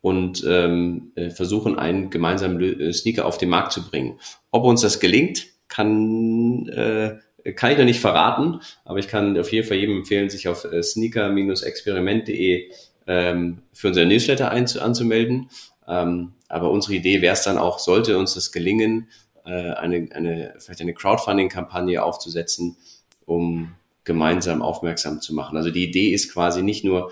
und 0.00 0.44
ähm, 0.48 1.12
äh, 1.16 1.30
versuchen, 1.30 1.78
einen 1.78 2.10
gemeinsamen 2.10 2.60
äh, 2.60 2.92
Sneaker 2.92 3.26
auf 3.26 3.38
den 3.38 3.48
Markt 3.48 3.72
zu 3.72 3.88
bringen. 3.88 4.18
Ob 4.50 4.64
uns 4.64 4.80
das 4.80 5.00
gelingt, 5.00 5.46
kann, 5.68 6.68
äh, 6.68 7.18
kann 7.54 7.72
ich 7.72 7.78
noch 7.78 7.84
nicht 7.84 8.00
verraten, 8.00 8.60
aber 8.84 8.98
ich 8.98 9.08
kann 9.08 9.38
auf 9.38 9.52
jeden 9.52 9.66
Fall 9.66 9.76
jedem 9.76 9.98
empfehlen, 9.98 10.30
sich 10.30 10.48
auf 10.48 10.64
äh, 10.64 10.82
sneaker-experiment.de 10.82 12.70
ähm, 13.06 13.62
für 13.72 13.88
unser 13.88 14.04
Newsletter 14.04 14.52
anzumelden. 14.52 15.50
Ähm, 15.86 16.32
aber 16.48 16.70
unsere 16.70 16.94
Idee 16.94 17.20
wäre 17.20 17.34
es 17.34 17.42
dann 17.42 17.58
auch, 17.58 17.78
sollte 17.78 18.18
uns 18.18 18.34
das 18.34 18.52
gelingen, 18.52 19.08
äh, 19.48 19.72
eine, 19.72 20.08
eine, 20.12 20.54
vielleicht 20.58 20.82
eine 20.82 20.92
Crowdfunding-Kampagne 20.92 22.02
aufzusetzen, 22.02 22.76
um 23.24 23.74
gemeinsam 24.04 24.62
aufmerksam 24.62 25.20
zu 25.20 25.34
machen. 25.34 25.56
Also 25.56 25.70
die 25.70 25.84
Idee 25.84 26.10
ist 26.10 26.32
quasi 26.32 26.62
nicht 26.62 26.84
nur 26.84 27.10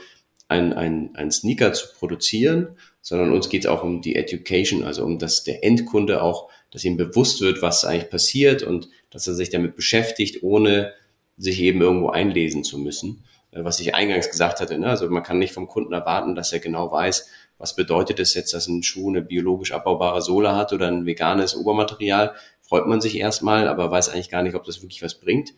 ein, 0.49 0.73
ein, 0.75 1.11
ein 1.15 1.31
Sneaker 1.31 1.73
zu 1.73 1.87
produzieren, 1.99 2.77
sondern 3.01 3.33
uns 3.33 3.49
geht 3.49 3.65
es 3.65 3.71
auch 3.71 3.83
um 3.83 4.03
die 4.03 4.17
Education, 4.17 4.85
also 4.85 5.05
um 5.05 5.19
dass 5.19 5.45
der 5.45 5.65
Endkunde 5.65 6.23
auch, 6.23 6.51
dass 6.71 6.85
ihm 6.85 6.97
bewusst 6.97 7.41
wird, 7.41 7.63
was 7.63 7.85
eigentlich 7.85 8.11
passiert 8.11 8.63
und 8.63 8.89
dass 9.11 9.27
er 9.27 9.35
sich 9.35 9.51
damit 9.51 9.75
beschäftigt, 9.75 10.43
ohne 10.43 10.93
sich 11.39 11.61
eben 11.61 11.81
irgendwo 11.81 12.11
einlesen 12.11 12.65
zu 12.65 12.79
müssen. 12.79 13.25
Äh, 13.51 13.65
was 13.65 13.81
ich 13.81 13.95
eingangs 13.95 14.31
gesagt 14.31 14.61
hatte, 14.61 14.79
ne? 14.79 14.89
also 14.89 15.09
man 15.09 15.23
kann 15.23 15.39
nicht 15.39 15.53
vom 15.53 15.69
Kunden 15.69 15.93
erwarten, 15.93 16.35
dass 16.35 16.53
er 16.53 16.61
genau 16.61 16.91
weiß, 16.91 17.29
was 17.59 17.75
bedeutet 17.75 18.21
es 18.21 18.35
jetzt, 18.35 18.53
dass 18.53 18.67
ein 18.67 18.83
Schuh 18.83 19.09
eine 19.09 19.23
biologisch 19.23 19.73
abbaubare 19.73 20.21
Sohle 20.21 20.55
hat 20.55 20.73
oder 20.73 20.89
ein 20.89 21.07
veganes 21.07 21.57
Obermaterial? 21.57 22.35
Freut 22.61 22.87
man 22.87 23.01
sich 23.01 23.17
erstmal, 23.17 23.69
aber 23.69 23.91
weiß 23.91 24.11
eigentlich 24.11 24.31
gar 24.31 24.43
nicht, 24.43 24.55
ob 24.55 24.65
das 24.65 24.83
wirklich 24.83 25.03
was 25.03 25.15
bringt. 25.15 25.55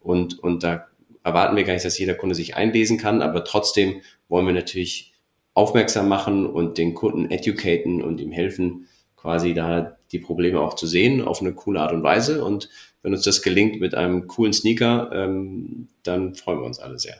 Und, 0.00 0.38
und 0.38 0.62
da 0.62 0.88
erwarten 1.24 1.56
wir 1.56 1.64
gar 1.64 1.72
nicht, 1.72 1.84
dass 1.84 1.98
jeder 1.98 2.14
Kunde 2.14 2.34
sich 2.34 2.56
einlesen 2.56 2.98
kann, 2.98 3.22
aber 3.22 3.44
trotzdem 3.44 4.02
wollen 4.28 4.46
wir 4.46 4.52
natürlich 4.52 5.14
aufmerksam 5.54 6.08
machen 6.08 6.46
und 6.46 6.78
den 6.78 6.94
Kunden 6.94 7.30
educaten 7.30 8.02
und 8.02 8.20
ihm 8.20 8.30
helfen, 8.30 8.86
quasi 9.16 9.54
da 9.54 9.96
die 10.12 10.18
Probleme 10.18 10.60
auch 10.60 10.74
zu 10.74 10.86
sehen 10.86 11.22
auf 11.22 11.40
eine 11.40 11.52
coole 11.52 11.80
Art 11.80 11.92
und 11.92 12.02
Weise. 12.02 12.44
Und 12.44 12.68
wenn 13.02 13.12
uns 13.12 13.24
das 13.24 13.42
gelingt 13.42 13.80
mit 13.80 13.94
einem 13.94 14.26
coolen 14.28 14.52
Sneaker, 14.52 15.10
ähm, 15.12 15.88
dann 16.02 16.34
freuen 16.34 16.60
wir 16.60 16.66
uns 16.66 16.78
alle 16.78 16.98
sehr. 16.98 17.16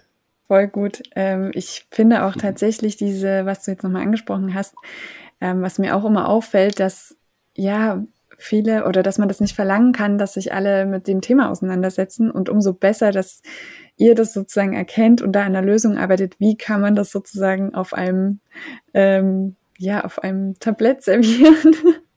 Voll 0.48 0.66
gut. 0.66 1.02
Ähm, 1.14 1.50
ich 1.52 1.86
finde 1.90 2.24
auch 2.24 2.34
tatsächlich 2.34 2.96
diese, 2.96 3.44
was 3.44 3.64
du 3.64 3.70
jetzt 3.70 3.82
nochmal 3.84 4.02
angesprochen 4.02 4.54
hast, 4.54 4.74
ähm, 5.42 5.60
was 5.60 5.78
mir 5.78 5.94
auch 5.94 6.06
immer 6.06 6.26
auffällt, 6.28 6.80
dass 6.80 7.16
ja 7.54 8.02
viele 8.38 8.86
oder 8.86 9.02
dass 9.02 9.18
man 9.18 9.28
das 9.28 9.40
nicht 9.40 9.54
verlangen 9.54 9.92
kann, 9.92 10.16
dass 10.16 10.34
sich 10.34 10.54
alle 10.54 10.86
mit 10.86 11.06
dem 11.06 11.20
Thema 11.20 11.50
auseinandersetzen 11.50 12.30
und 12.30 12.48
umso 12.48 12.72
besser, 12.72 13.10
dass 13.10 13.42
ihr 13.96 14.14
das 14.14 14.32
sozusagen 14.32 14.74
erkennt 14.74 15.20
und 15.20 15.32
da 15.32 15.44
an 15.44 15.52
der 15.52 15.62
Lösung 15.62 15.98
arbeitet, 15.98 16.38
wie 16.38 16.56
kann 16.56 16.80
man 16.80 16.94
das 16.94 17.10
sozusagen 17.10 17.74
auf 17.74 17.92
einem 17.92 18.40
ähm, 18.94 19.56
ja 19.76 20.04
auf 20.04 20.22
einem 20.22 20.58
Tablett 20.60 21.02
servieren. 21.02 21.76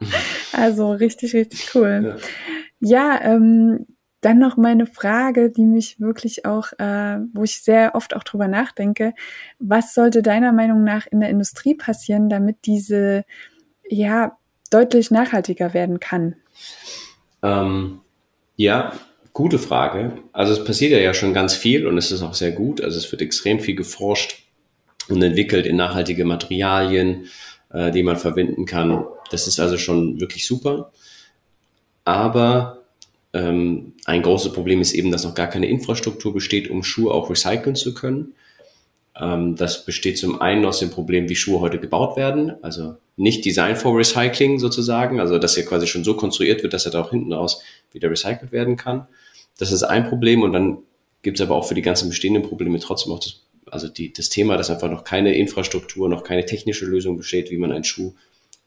also 0.52 0.92
richtig 0.92 1.34
richtig 1.34 1.74
cool. 1.74 2.18
Ja, 2.78 3.16
ja 3.18 3.20
ähm, 3.22 3.86
dann 4.20 4.38
noch 4.38 4.56
meine 4.56 4.86
Frage, 4.86 5.50
die 5.50 5.64
mich 5.64 6.00
wirklich 6.00 6.44
auch, 6.44 6.72
äh, 6.78 7.18
wo 7.32 7.44
ich 7.44 7.62
sehr 7.62 7.94
oft 7.94 8.16
auch 8.16 8.24
drüber 8.24 8.48
nachdenke. 8.48 9.12
Was 9.58 9.94
sollte 9.94 10.22
deiner 10.22 10.52
Meinung 10.52 10.84
nach 10.84 11.06
in 11.06 11.20
der 11.20 11.28
Industrie 11.28 11.74
passieren, 11.74 12.28
damit 12.28 12.56
diese 12.64 13.24
ja 13.88 14.36
deutlich 14.70 15.10
nachhaltiger 15.10 15.74
werden 15.74 16.00
kann? 16.00 16.36
Ähm, 17.42 18.00
ja, 18.56 18.92
gute 19.32 19.58
Frage. 19.58 20.18
Also 20.32 20.54
es 20.54 20.64
passiert 20.64 20.92
ja, 20.92 20.98
ja 20.98 21.14
schon 21.14 21.34
ganz 21.34 21.54
viel 21.54 21.86
und 21.86 21.98
es 21.98 22.10
ist 22.10 22.22
auch 22.22 22.34
sehr 22.34 22.52
gut. 22.52 22.80
Also 22.80 22.98
es 22.98 23.10
wird 23.12 23.22
extrem 23.22 23.60
viel 23.60 23.76
geforscht 23.76 24.44
und 25.08 25.22
entwickelt 25.22 25.66
in 25.66 25.76
nachhaltige 25.76 26.24
Materialien, 26.24 27.26
äh, 27.70 27.90
die 27.90 28.02
man 28.02 28.16
verwenden 28.16 28.64
kann. 28.64 29.04
Das 29.30 29.46
ist 29.46 29.60
also 29.60 29.76
schon 29.76 30.20
wirklich 30.20 30.46
super. 30.46 30.90
Aber 32.04 32.75
ein 33.38 34.22
großes 34.22 34.52
Problem 34.52 34.80
ist 34.80 34.92
eben, 34.92 35.10
dass 35.10 35.24
noch 35.24 35.34
gar 35.34 35.48
keine 35.48 35.68
Infrastruktur 35.68 36.32
besteht, 36.32 36.70
um 36.70 36.82
Schuhe 36.82 37.12
auch 37.12 37.30
recyceln 37.30 37.76
zu 37.76 37.94
können. 37.94 38.34
Ähm, 39.18 39.56
das 39.56 39.84
besteht 39.84 40.18
zum 40.18 40.40
einen 40.40 40.64
aus 40.64 40.78
dem 40.78 40.90
Problem, 40.90 41.28
wie 41.28 41.36
Schuhe 41.36 41.60
heute 41.60 41.78
gebaut 41.78 42.16
werden, 42.16 42.52
also 42.62 42.96
nicht 43.16 43.44
Design 43.44 43.76
for 43.76 43.96
Recycling 43.96 44.58
sozusagen, 44.58 45.20
also 45.20 45.38
dass 45.38 45.56
er 45.56 45.64
quasi 45.64 45.86
schon 45.86 46.04
so 46.04 46.14
konstruiert 46.14 46.62
wird, 46.62 46.74
dass 46.74 46.84
er 46.84 46.92
da 46.92 47.00
auch 47.00 47.10
hinten 47.10 47.32
raus 47.32 47.62
wieder 47.92 48.10
recycelt 48.10 48.52
werden 48.52 48.76
kann. 48.76 49.06
Das 49.58 49.72
ist 49.72 49.82
ein 49.82 50.08
Problem 50.08 50.42
und 50.42 50.52
dann 50.52 50.78
gibt 51.22 51.40
es 51.40 51.46
aber 51.46 51.56
auch 51.56 51.66
für 51.66 51.74
die 51.74 51.82
ganzen 51.82 52.08
bestehenden 52.08 52.42
Probleme 52.42 52.78
trotzdem 52.78 53.12
auch 53.12 53.20
das, 53.20 53.42
also 53.70 53.88
die, 53.88 54.12
das 54.12 54.28
Thema, 54.28 54.56
dass 54.56 54.70
einfach 54.70 54.90
noch 54.90 55.02
keine 55.02 55.34
Infrastruktur, 55.34 56.08
noch 56.08 56.22
keine 56.22 56.44
technische 56.44 56.84
Lösung 56.84 57.16
besteht, 57.16 57.50
wie 57.50 57.56
man 57.56 57.72
einen 57.72 57.84
Schuh 57.84 58.14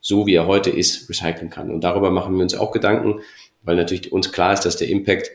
so 0.01 0.25
wie 0.25 0.35
er 0.35 0.47
heute 0.47 0.69
ist, 0.69 1.09
recyceln 1.09 1.49
kann. 1.49 1.71
Und 1.71 1.83
darüber 1.83 2.11
machen 2.11 2.35
wir 2.35 2.43
uns 2.43 2.55
auch 2.55 2.71
Gedanken, 2.71 3.21
weil 3.63 3.75
natürlich 3.75 4.11
uns 4.11 4.31
klar 4.31 4.53
ist, 4.53 4.61
dass 4.61 4.77
der 4.77 4.89
Impact 4.89 5.31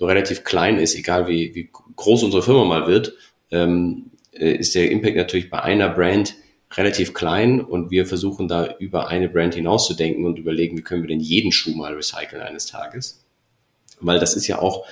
relativ 0.00 0.44
klein 0.44 0.78
ist, 0.78 0.94
egal 0.96 1.28
wie, 1.28 1.54
wie 1.54 1.70
groß 1.96 2.24
unsere 2.24 2.42
Firma 2.42 2.64
mal 2.64 2.86
wird, 2.86 3.14
ähm, 3.50 4.10
äh, 4.32 4.52
ist 4.52 4.74
der 4.74 4.90
Impact 4.90 5.16
natürlich 5.16 5.50
bei 5.50 5.62
einer 5.62 5.88
Brand 5.88 6.34
relativ 6.76 7.14
klein 7.14 7.60
und 7.60 7.90
wir 7.90 8.06
versuchen 8.06 8.48
da 8.48 8.74
über 8.78 9.08
eine 9.08 9.28
Brand 9.28 9.54
hinauszudenken 9.54 10.24
und 10.24 10.38
überlegen, 10.38 10.76
wie 10.76 10.82
können 10.82 11.02
wir 11.02 11.08
denn 11.08 11.20
jeden 11.20 11.52
Schuh 11.52 11.74
mal 11.76 11.94
recyceln 11.94 12.42
eines 12.42 12.66
Tages. 12.66 13.24
Weil 14.00 14.18
das 14.18 14.34
ist 14.34 14.48
ja 14.48 14.58
auch, 14.58 14.84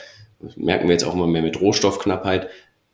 merken 0.56 0.86
wir 0.86 0.92
jetzt 0.92 1.04
auch 1.04 1.14
immer 1.14 1.26
mehr 1.26 1.42
mit 1.42 1.60
Rohstoffknappheit, 1.60 2.48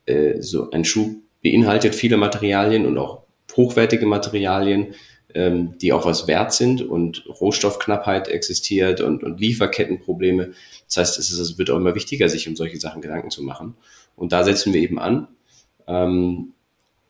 äh, 0.05 0.41
so 0.41 0.71
ein 0.71 0.85
Schuh 0.85 1.21
beinhaltet 1.43 1.95
viele 1.95 2.17
Materialien 2.17 2.85
und 2.85 2.97
auch 2.97 3.23
hochwertige 3.55 4.05
Materialien, 4.05 4.95
ähm, 5.35 5.77
die 5.77 5.93
auch 5.93 6.05
was 6.05 6.27
wert 6.27 6.53
sind 6.53 6.81
und 6.81 7.25
Rohstoffknappheit 7.27 8.27
existiert 8.27 9.01
und, 9.01 9.23
und 9.23 9.39
Lieferkettenprobleme. 9.39 10.51
Das 10.87 10.97
heißt, 10.97 11.19
es, 11.19 11.31
ist, 11.31 11.39
es 11.39 11.57
wird 11.57 11.69
auch 11.69 11.77
immer 11.77 11.95
wichtiger, 11.95 12.29
sich 12.29 12.47
um 12.47 12.55
solche 12.55 12.79
Sachen 12.79 13.01
Gedanken 13.01 13.29
zu 13.29 13.43
machen. 13.43 13.75
Und 14.15 14.31
da 14.31 14.43
setzen 14.43 14.73
wir 14.73 14.81
eben 14.81 14.99
an. 14.99 15.27
Ähm, 15.87 16.53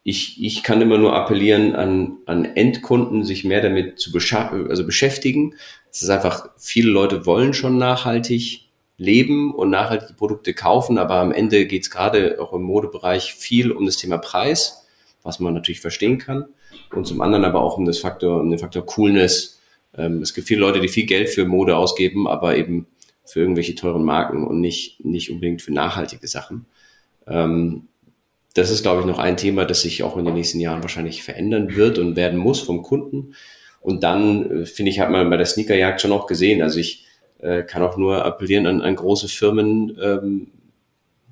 ich, 0.04 0.44
ich 0.44 0.64
kann 0.64 0.82
immer 0.82 0.98
nur 0.98 1.16
appellieren 1.16 1.76
an, 1.76 2.18
an 2.26 2.46
Endkunden, 2.46 3.24
sich 3.24 3.44
mehr 3.44 3.62
damit 3.62 4.00
zu 4.00 4.12
also 4.16 4.86
beschäftigen. 4.86 5.56
Es 5.92 6.02
ist 6.02 6.10
einfach, 6.10 6.50
viele 6.58 6.90
Leute 6.90 7.26
wollen 7.26 7.54
schon 7.54 7.78
nachhaltig 7.78 8.70
leben 8.98 9.54
und 9.54 9.70
nachhaltige 9.70 10.14
Produkte 10.14 10.54
kaufen, 10.54 10.98
aber 10.98 11.16
am 11.16 11.32
Ende 11.32 11.66
geht 11.66 11.84
es 11.84 11.90
gerade 11.90 12.38
auch 12.42 12.54
im 12.54 12.64
Modebereich 12.64 13.34
viel 13.34 13.72
um 13.72 13.86
das 13.86 13.98
Thema 13.98 14.18
Preis, 14.18 14.88
was 15.24 15.40
man 15.40 15.54
natürlich 15.54 15.82
verstehen 15.82 16.18
kann 16.18 16.46
und 16.94 17.06
zum 17.06 17.22
anderen 17.22 17.46
aber 17.46 17.62
auch 17.62 17.78
um 17.78 17.86
das 17.86 18.00
Faktor, 18.00 18.40
um 18.40 18.50
den 18.50 18.60
Faktor 18.60 18.86
Coolness. 18.86 19.60
Ähm, 19.98 20.22
es 20.22 20.34
gibt 20.34 20.48
viele 20.48 20.62
Leute, 20.62 20.80
die 20.80 20.88
viel 20.88 21.06
Geld 21.06 21.30
für 21.30 21.46
Mode 21.46 21.78
ausgeben, 21.78 22.28
aber 22.28 22.56
eben 22.56 22.88
für 23.26 23.42
irgendwelche 23.42 23.76
teuren 23.76 24.04
Marken 24.04 24.46
und 24.46 24.60
nicht, 24.60 25.04
nicht 25.06 25.30
unbedingt 25.30 25.62
für 25.62 25.74
nachhaltige 25.74 26.28
Sachen. 26.28 26.66
Ähm, 27.28 27.88
das 28.56 28.72
ist, 28.72 28.82
glaube 28.82 29.02
ich, 29.02 29.08
noch 29.08 29.20
ein 29.20 29.38
Thema, 29.38 29.66
das 29.66 29.82
sich 29.82 30.04
auch 30.04 30.18
in 30.18 30.26
den 30.26 30.34
nächsten 30.34 30.60
Jahren 30.60 30.82
wahrscheinlich 30.82 31.24
verändern 31.24 31.76
wird 31.76 32.00
und 32.00 32.16
werden 32.16 32.40
muss 32.40 32.60
vom 32.60 32.82
Kunden. 32.82 33.36
Und 33.82 34.04
dann, 34.04 34.64
äh, 34.64 34.66
finde 34.66 34.92
ich, 34.92 35.00
hat 35.00 35.12
man 35.12 35.30
bei 35.30 35.38
der 35.38 35.46
Sneakerjagd 35.46 36.02
schon 36.02 36.12
auch 36.12 36.28
gesehen. 36.28 36.62
Also 36.62 36.80
ich 36.80 37.06
äh, 37.40 37.64
kann 37.64 37.84
auch 37.84 37.98
nur 37.98 38.26
appellieren 38.26 38.66
an, 38.66 38.82
an 38.82 38.96
große 38.96 39.28
Firmen, 39.28 39.98
ähm, 40.02 40.48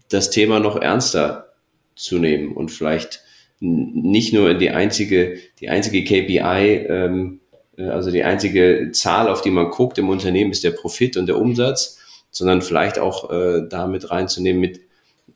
das 0.10 0.30
Thema 0.30 0.60
noch 0.60 0.78
ernster 0.78 1.54
zu 1.96 2.20
nehmen 2.20 2.56
und 2.56 2.72
vielleicht 2.72 3.24
nicht 3.60 4.34
nur 4.34 4.54
die 4.54 4.70
einzige, 4.70 5.38
die 5.60 5.70
einzige 5.70 6.04
KPI, 6.04 6.86
ähm, 6.88 7.40
äh, 7.78 7.86
also 7.86 8.12
die 8.12 8.24
einzige 8.24 8.92
Zahl, 8.92 9.28
auf 9.28 9.42
die 9.42 9.52
man 9.52 9.70
guckt 9.70 9.98
im 9.98 10.10
Unternehmen, 10.10 10.52
ist 10.52 10.64
der 10.64 10.72
Profit 10.72 11.18
und 11.18 11.28
der 11.28 11.38
Umsatz, 11.38 12.00
sondern 12.32 12.62
vielleicht 12.62 13.00
auch 13.00 13.32
äh, 13.32 13.68
damit 13.68 14.12
reinzunehmen, 14.12 14.62
mit, 14.62 14.82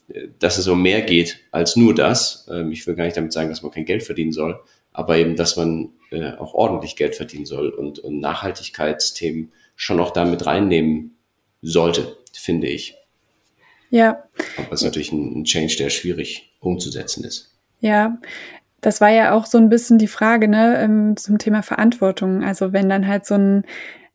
äh, 0.09 0.27
dass 0.39 0.57
es 0.57 0.67
um 0.67 0.81
mehr 0.81 1.01
geht 1.01 1.39
als 1.51 1.75
nur 1.75 1.95
das. 1.95 2.47
Ähm, 2.51 2.71
ich 2.71 2.85
will 2.85 2.95
gar 2.95 3.05
nicht 3.05 3.17
damit 3.17 3.33
sagen, 3.33 3.49
dass 3.49 3.63
man 3.63 3.71
kein 3.71 3.85
Geld 3.85 4.03
verdienen 4.03 4.33
soll, 4.33 4.59
aber 4.93 5.17
eben, 5.17 5.35
dass 5.35 5.57
man 5.57 5.89
äh, 6.11 6.33
auch 6.33 6.53
ordentlich 6.53 6.95
Geld 6.95 7.15
verdienen 7.15 7.45
soll 7.45 7.69
und, 7.69 7.99
und 7.99 8.19
Nachhaltigkeitsthemen 8.19 9.51
schon 9.75 9.99
auch 9.99 10.11
damit 10.11 10.45
reinnehmen 10.45 11.15
sollte, 11.61 12.17
finde 12.33 12.67
ich. 12.67 12.95
Ja. 13.89 14.23
Aber 14.57 14.71
es 14.71 14.81
ist 14.81 14.85
natürlich 14.85 15.11
ein, 15.11 15.41
ein 15.41 15.43
Change, 15.43 15.75
der 15.77 15.89
schwierig 15.89 16.53
umzusetzen 16.59 17.23
ist. 17.23 17.50
Ja, 17.81 18.17
das 18.79 19.01
war 19.01 19.09
ja 19.09 19.33
auch 19.33 19.45
so 19.45 19.57
ein 19.57 19.69
bisschen 19.69 19.97
die 19.97 20.07
Frage 20.07 20.47
ne, 20.47 20.79
ähm, 20.81 21.17
zum 21.17 21.37
Thema 21.37 21.61
Verantwortung. 21.61 22.43
Also 22.43 22.73
wenn 22.73 22.89
dann 22.89 23.07
halt 23.07 23.25
so 23.25 23.35
ein 23.35 23.63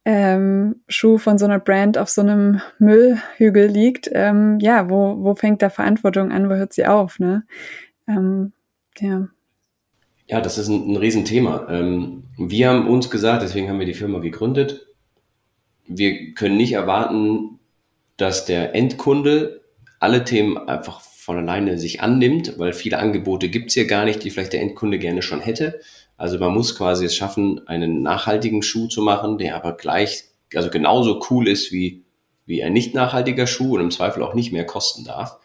ähm, 0.04 0.76
Schuh 0.88 1.18
von 1.18 1.36
so 1.36 1.44
einer 1.44 1.58
Brand 1.58 1.98
auf 1.98 2.08
so 2.08 2.20
einem 2.20 2.60
Müllhügel 2.78 3.66
liegt, 3.66 4.08
ähm, 4.12 4.58
ja, 4.60 4.88
wo, 4.88 5.16
wo 5.22 5.34
fängt 5.34 5.62
da 5.62 5.68
Verantwortung 5.68 6.32
an, 6.32 6.48
wo 6.48 6.54
hört 6.54 6.72
sie 6.72 6.86
auf? 6.86 7.18
Ne? 7.18 7.44
Ähm, 8.08 8.52
ja. 8.98 9.28
Ja, 10.28 10.40
das 10.40 10.58
ist 10.58 10.68
ein, 10.68 10.92
ein 10.92 10.96
Riesenthema. 10.96 11.66
Ähm, 11.70 12.24
wir 12.38 12.68
haben 12.68 12.88
uns 12.88 13.10
gesagt, 13.10 13.42
deswegen 13.42 13.68
haben 13.68 13.78
wir 13.78 13.86
die 13.86 13.94
Firma 13.94 14.20
gegründet, 14.20 14.86
wir 15.88 16.34
können 16.34 16.56
nicht 16.56 16.72
erwarten, 16.72 17.60
dass 18.16 18.44
der 18.44 18.74
Endkunde 18.74 19.60
alle 20.00 20.24
Themen 20.24 20.56
einfach 20.56 21.00
von 21.26 21.38
alleine 21.38 21.76
sich 21.76 22.02
annimmt, 22.02 22.56
weil 22.56 22.72
viele 22.72 23.00
Angebote 23.00 23.48
gibt's 23.48 23.74
hier 23.74 23.88
gar 23.88 24.04
nicht, 24.04 24.22
die 24.22 24.30
vielleicht 24.30 24.52
der 24.52 24.60
Endkunde 24.62 25.00
gerne 25.00 25.22
schon 25.22 25.40
hätte. 25.40 25.80
Also 26.16 26.38
man 26.38 26.54
muss 26.54 26.76
quasi 26.76 27.04
es 27.04 27.16
schaffen, 27.16 27.66
einen 27.66 28.00
nachhaltigen 28.00 28.62
Schuh 28.62 28.86
zu 28.86 29.02
machen, 29.02 29.36
der 29.36 29.56
aber 29.56 29.76
gleich, 29.76 30.22
also 30.54 30.70
genauso 30.70 31.20
cool 31.28 31.48
ist 31.48 31.72
wie, 31.72 32.04
wie 32.46 32.62
ein 32.62 32.72
nicht 32.72 32.94
nachhaltiger 32.94 33.48
Schuh 33.48 33.74
und 33.74 33.80
im 33.80 33.90
Zweifel 33.90 34.22
auch 34.22 34.34
nicht 34.34 34.52
mehr 34.52 34.64
kosten 34.66 35.04
darf. 35.04 35.38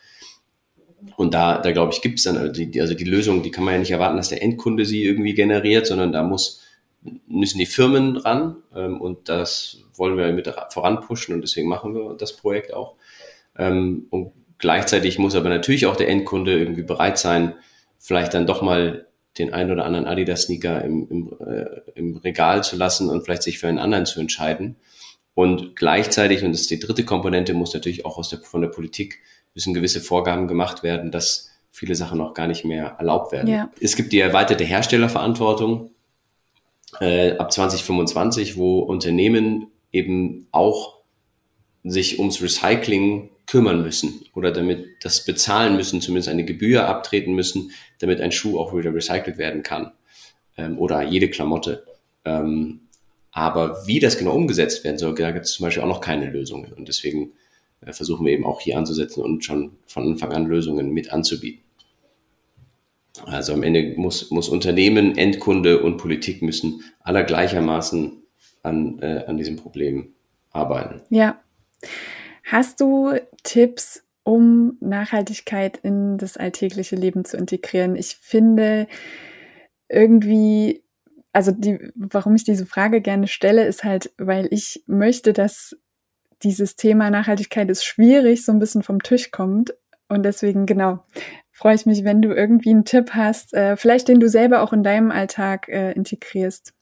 Und 1.15 1.33
da, 1.33 1.57
da 1.57 1.71
glaube 1.71 1.93
ich, 1.93 2.03
gibt's 2.03 2.25
dann, 2.25 2.37
also 2.37 2.51
die, 2.63 2.79
also 2.79 2.93
die 2.93 3.03
Lösung, 3.03 3.41
die 3.41 3.49
kann 3.49 3.63
man 3.63 3.73
ja 3.73 3.79
nicht 3.79 3.89
erwarten, 3.89 4.17
dass 4.17 4.29
der 4.29 4.43
Endkunde 4.43 4.85
sie 4.85 5.03
irgendwie 5.03 5.33
generiert, 5.33 5.87
sondern 5.87 6.11
da 6.11 6.21
muss, 6.21 6.61
müssen 7.25 7.57
die 7.57 7.65
Firmen 7.65 8.17
ran 8.17 8.57
ähm, 8.75 9.01
und 9.01 9.29
das 9.29 9.79
wollen 9.95 10.15
wir 10.15 10.31
mit 10.31 10.47
voranpushen 10.69 11.33
und 11.33 11.41
deswegen 11.41 11.67
machen 11.67 11.95
wir 11.95 12.13
das 12.19 12.37
Projekt 12.37 12.71
auch. 12.71 12.97
Ähm, 13.57 14.05
und 14.11 14.33
Gleichzeitig 14.61 15.17
muss 15.17 15.35
aber 15.35 15.49
natürlich 15.49 15.87
auch 15.87 15.95
der 15.95 16.07
Endkunde 16.07 16.57
irgendwie 16.57 16.83
bereit 16.83 17.17
sein, 17.17 17.55
vielleicht 17.97 18.35
dann 18.35 18.45
doch 18.45 18.61
mal 18.61 19.07
den 19.39 19.53
einen 19.53 19.71
oder 19.71 19.85
anderen 19.85 20.05
Adidas-Sneaker 20.05 20.83
im, 20.83 21.07
im, 21.09 21.33
äh, 21.45 21.65
im 21.95 22.17
Regal 22.17 22.63
zu 22.63 22.75
lassen 22.75 23.09
und 23.09 23.23
vielleicht 23.23 23.41
sich 23.43 23.57
für 23.57 23.67
einen 23.67 23.79
anderen 23.79 24.05
zu 24.05 24.19
entscheiden. 24.19 24.75
Und 25.33 25.75
gleichzeitig, 25.75 26.43
und 26.43 26.51
das 26.51 26.61
ist 26.61 26.69
die 26.69 26.79
dritte 26.79 27.05
Komponente, 27.05 27.55
muss 27.55 27.73
natürlich 27.73 28.05
auch 28.05 28.19
aus 28.19 28.29
der, 28.29 28.39
von 28.39 28.61
der 28.61 28.67
Politik 28.67 29.19
müssen 29.55 29.73
gewisse 29.73 29.99
Vorgaben 29.99 30.47
gemacht 30.47 30.83
werden, 30.83 31.11
dass 31.11 31.49
viele 31.71 31.95
Sachen 31.95 32.19
noch 32.19 32.35
gar 32.35 32.47
nicht 32.47 32.63
mehr 32.63 32.97
erlaubt 32.99 33.31
werden. 33.31 33.47
Ja. 33.47 33.71
Es 33.81 33.95
gibt 33.95 34.13
die 34.13 34.19
erweiterte 34.19 34.63
Herstellerverantwortung 34.63 35.89
äh, 36.99 37.31
ab 37.37 37.51
2025, 37.51 38.57
wo 38.57 38.79
Unternehmen 38.79 39.67
eben 39.91 40.47
auch 40.51 40.99
sich 41.83 42.19
ums 42.19 42.43
Recycling 42.43 43.29
kümmern 43.51 43.81
müssen 43.83 44.21
oder 44.33 44.53
damit 44.53 45.03
das 45.03 45.25
bezahlen 45.25 45.75
müssen, 45.75 45.99
zumindest 45.99 46.29
eine 46.29 46.45
Gebühr 46.45 46.87
abtreten 46.87 47.33
müssen, 47.33 47.71
damit 47.99 48.21
ein 48.21 48.31
Schuh 48.31 48.57
auch 48.57 48.73
wieder 48.73 48.93
recycelt 48.93 49.37
werden 49.37 49.61
kann 49.61 49.91
ähm, 50.57 50.79
oder 50.79 51.01
jede 51.01 51.29
Klamotte. 51.29 51.83
Ähm, 52.23 52.79
aber 53.31 53.85
wie 53.85 53.99
das 53.99 54.17
genau 54.17 54.31
umgesetzt 54.35 54.85
werden 54.85 54.97
soll, 54.97 55.15
da 55.15 55.31
gibt 55.31 55.47
es 55.47 55.51
zum 55.51 55.65
Beispiel 55.65 55.83
auch 55.83 55.87
noch 55.87 55.99
keine 55.99 56.29
Lösungen. 56.29 56.71
Und 56.71 56.87
deswegen 56.87 57.33
äh, 57.81 57.91
versuchen 57.91 58.25
wir 58.25 58.31
eben 58.31 58.45
auch 58.45 58.61
hier 58.61 58.77
anzusetzen 58.77 59.21
und 59.21 59.43
schon 59.43 59.73
von 59.85 60.13
Anfang 60.13 60.31
an 60.31 60.45
Lösungen 60.45 60.91
mit 60.91 61.11
anzubieten. 61.11 61.61
Also 63.25 63.51
am 63.51 63.63
Ende 63.63 63.95
muss, 63.97 64.31
muss 64.31 64.47
Unternehmen, 64.47 65.17
Endkunde 65.17 65.81
und 65.81 65.97
Politik 65.97 66.41
müssen 66.41 66.85
aller 67.01 67.25
gleichermaßen 67.25 68.23
an, 68.63 68.99
äh, 68.99 69.25
an 69.27 69.35
diesem 69.35 69.57
Problem 69.57 70.13
arbeiten. 70.51 71.01
Ja. 71.09 71.41
Hast 72.43 72.81
du 72.81 73.13
Tipps, 73.43 74.03
um 74.23 74.77
Nachhaltigkeit 74.79 75.77
in 75.77 76.17
das 76.17 76.37
alltägliche 76.37 76.95
Leben 76.95 77.25
zu 77.25 77.37
integrieren? 77.37 77.95
Ich 77.95 78.17
finde 78.17 78.87
irgendwie, 79.89 80.83
also 81.33 81.51
die, 81.51 81.91
warum 81.95 82.35
ich 82.35 82.43
diese 82.43 82.65
Frage 82.65 83.01
gerne 83.01 83.27
stelle, 83.27 83.65
ist 83.65 83.83
halt, 83.83 84.11
weil 84.17 84.47
ich 84.51 84.83
möchte, 84.87 85.33
dass 85.33 85.75
dieses 86.43 86.75
Thema 86.75 87.09
Nachhaltigkeit 87.09 87.69
ist 87.69 87.85
schwierig, 87.85 88.43
so 88.43 88.51
ein 88.51 88.59
bisschen 88.59 88.83
vom 88.83 89.03
Tisch 89.03 89.31
kommt. 89.31 89.73
Und 90.07 90.23
deswegen, 90.23 90.65
genau, 90.65 91.03
freue 91.51 91.75
ich 91.75 91.85
mich, 91.85 92.03
wenn 92.03 92.21
du 92.21 92.33
irgendwie 92.33 92.71
einen 92.71 92.85
Tipp 92.85 93.11
hast, 93.13 93.53
äh, 93.53 93.77
vielleicht 93.77 94.07
den 94.07 94.19
du 94.19 94.27
selber 94.27 94.61
auch 94.61 94.73
in 94.73 94.83
deinem 94.83 95.11
Alltag 95.11 95.69
äh, 95.69 95.91
integrierst. 95.91 96.73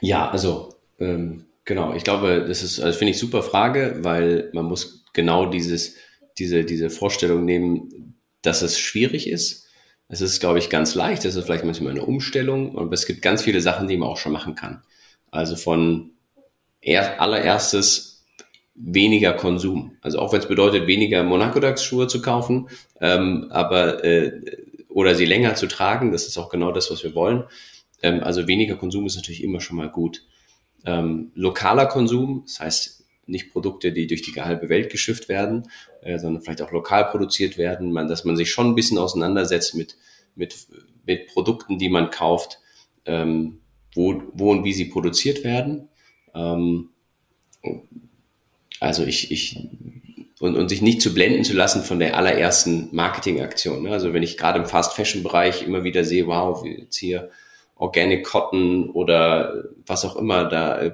Ja, 0.00 0.30
also 0.30 0.74
ähm, 0.98 1.46
Genau, 1.70 1.94
ich 1.94 2.02
glaube, 2.02 2.46
das 2.48 2.64
ist, 2.64 2.80
also 2.80 2.98
finde 2.98 3.12
ich 3.12 3.20
super 3.20 3.44
Frage, 3.44 4.00
weil 4.00 4.50
man 4.52 4.64
muss 4.64 5.04
genau 5.12 5.46
dieses, 5.46 5.94
diese, 6.36 6.64
diese 6.64 6.90
Vorstellung 6.90 7.44
nehmen, 7.44 8.16
dass 8.42 8.62
es 8.62 8.76
schwierig 8.76 9.28
ist. 9.28 9.68
Es 10.08 10.20
ist, 10.20 10.40
glaube 10.40 10.58
ich, 10.58 10.68
ganz 10.68 10.96
leicht. 10.96 11.24
Es 11.24 11.36
ist 11.36 11.44
vielleicht 11.44 11.64
manchmal 11.64 11.92
eine 11.92 12.04
Umstellung, 12.04 12.76
aber 12.76 12.90
es 12.90 13.06
gibt 13.06 13.22
ganz 13.22 13.44
viele 13.44 13.60
Sachen, 13.60 13.86
die 13.86 13.96
man 13.96 14.08
auch 14.08 14.16
schon 14.16 14.32
machen 14.32 14.56
kann. 14.56 14.82
Also 15.30 15.54
von 15.54 16.10
er, 16.80 17.20
allererstes 17.20 18.24
weniger 18.74 19.34
Konsum. 19.34 19.96
Also 20.00 20.18
auch 20.18 20.32
wenn 20.32 20.40
es 20.40 20.48
bedeutet, 20.48 20.88
weniger 20.88 21.22
Monaco-Dax-Schuhe 21.22 22.08
zu 22.08 22.20
kaufen, 22.20 22.68
ähm, 23.00 23.46
aber 23.50 24.02
äh, 24.02 24.40
oder 24.88 25.14
sie 25.14 25.24
länger 25.24 25.54
zu 25.54 25.68
tragen, 25.68 26.10
das 26.10 26.26
ist 26.26 26.36
auch 26.36 26.48
genau 26.48 26.72
das, 26.72 26.90
was 26.90 27.04
wir 27.04 27.14
wollen. 27.14 27.44
Ähm, 28.02 28.24
also 28.24 28.48
weniger 28.48 28.74
Konsum 28.74 29.06
ist 29.06 29.14
natürlich 29.14 29.44
immer 29.44 29.60
schon 29.60 29.76
mal 29.76 29.88
gut 29.88 30.24
ähm, 30.84 31.30
lokaler 31.34 31.86
Konsum, 31.86 32.42
das 32.46 32.60
heißt 32.60 33.04
nicht 33.26 33.52
Produkte, 33.52 33.92
die 33.92 34.06
durch 34.06 34.22
die 34.22 34.40
halbe 34.40 34.68
Welt 34.68 34.90
geschifft 34.90 35.28
werden, 35.28 35.68
äh, 36.02 36.18
sondern 36.18 36.42
vielleicht 36.42 36.62
auch 36.62 36.72
lokal 36.72 37.04
produziert 37.06 37.58
werden, 37.58 37.92
man, 37.92 38.08
dass 38.08 38.24
man 38.24 38.36
sich 38.36 38.50
schon 38.50 38.68
ein 38.68 38.74
bisschen 38.74 38.98
auseinandersetzt 38.98 39.74
mit, 39.74 39.96
mit, 40.34 40.56
mit 41.06 41.28
Produkten, 41.28 41.78
die 41.78 41.88
man 41.88 42.10
kauft, 42.10 42.58
ähm, 43.06 43.60
wo, 43.94 44.22
wo 44.32 44.50
und 44.50 44.64
wie 44.64 44.72
sie 44.72 44.86
produziert 44.86 45.44
werden. 45.44 45.88
Ähm, 46.34 46.90
also 48.80 49.04
ich, 49.04 49.30
ich 49.30 49.68
und, 50.40 50.56
und 50.56 50.70
sich 50.70 50.80
nicht 50.80 51.02
zu 51.02 51.12
blenden 51.12 51.44
zu 51.44 51.52
lassen 51.52 51.82
von 51.82 51.98
der 51.98 52.16
allerersten 52.16 52.88
Marketingaktion. 52.92 53.82
Ne? 53.82 53.90
Also 53.90 54.14
wenn 54.14 54.22
ich 54.22 54.38
gerade 54.38 54.58
im 54.58 54.66
Fast 54.66 54.94
Fashion 54.94 55.22
Bereich 55.22 55.62
immer 55.62 55.84
wieder 55.84 56.02
sehe, 56.04 56.26
wow, 56.26 56.64
jetzt 56.64 56.96
hier 56.96 57.30
Organic 57.80 58.24
Cotton 58.24 58.90
oder 58.90 59.64
was 59.86 60.04
auch 60.04 60.16
immer 60.16 60.44
da 60.44 60.80
äh, 60.80 60.92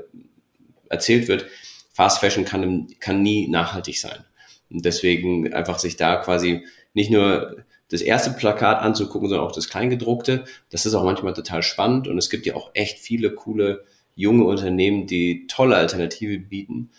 erzählt 0.88 1.28
wird, 1.28 1.46
Fast 1.92 2.20
Fashion 2.20 2.44
kann, 2.44 2.86
kann 3.00 3.22
nie 3.22 3.48
nachhaltig 3.48 3.98
sein. 3.98 4.24
Und 4.70 4.84
deswegen 4.84 5.52
einfach 5.52 5.78
sich 5.78 5.96
da 5.96 6.16
quasi 6.16 6.64
nicht 6.94 7.10
nur 7.10 7.64
das 7.90 8.02
erste 8.02 8.30
Plakat 8.30 8.82
anzugucken, 8.82 9.28
sondern 9.28 9.46
auch 9.46 9.52
das 9.52 9.68
Kleingedruckte. 9.68 10.44
Das 10.70 10.86
ist 10.86 10.94
auch 10.94 11.04
manchmal 11.04 11.34
total 11.34 11.62
spannend 11.62 12.08
und 12.08 12.18
es 12.18 12.30
gibt 12.30 12.46
ja 12.46 12.54
auch 12.54 12.70
echt 12.74 12.98
viele 12.98 13.32
coole 13.32 13.84
junge 14.14 14.44
Unternehmen, 14.44 15.06
die 15.06 15.46
tolle 15.46 15.76
Alternative 15.76 16.38
bieten. 16.38 16.90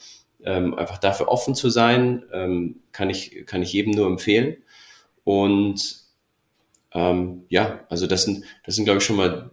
Ähm, 0.43 0.75
einfach 0.75 0.97
dafür 0.97 1.29
offen 1.29 1.55
zu 1.55 1.69
sein, 1.69 2.23
ähm, 2.31 2.81
kann 2.91 3.09
ich, 3.09 3.45
kann 3.45 3.61
ich 3.61 3.73
jedem 3.73 3.93
nur 3.93 4.07
empfehlen. 4.07 4.57
Und 5.23 6.06
ähm, 6.97 7.43
ja, 7.49 7.85
also 7.89 8.07
das 8.07 8.23
sind, 8.23 8.43
das 8.65 8.75
sind, 8.75 8.85
glaube 8.85 8.97
ich, 8.97 9.03
schon 9.03 9.17
mal 9.17 9.51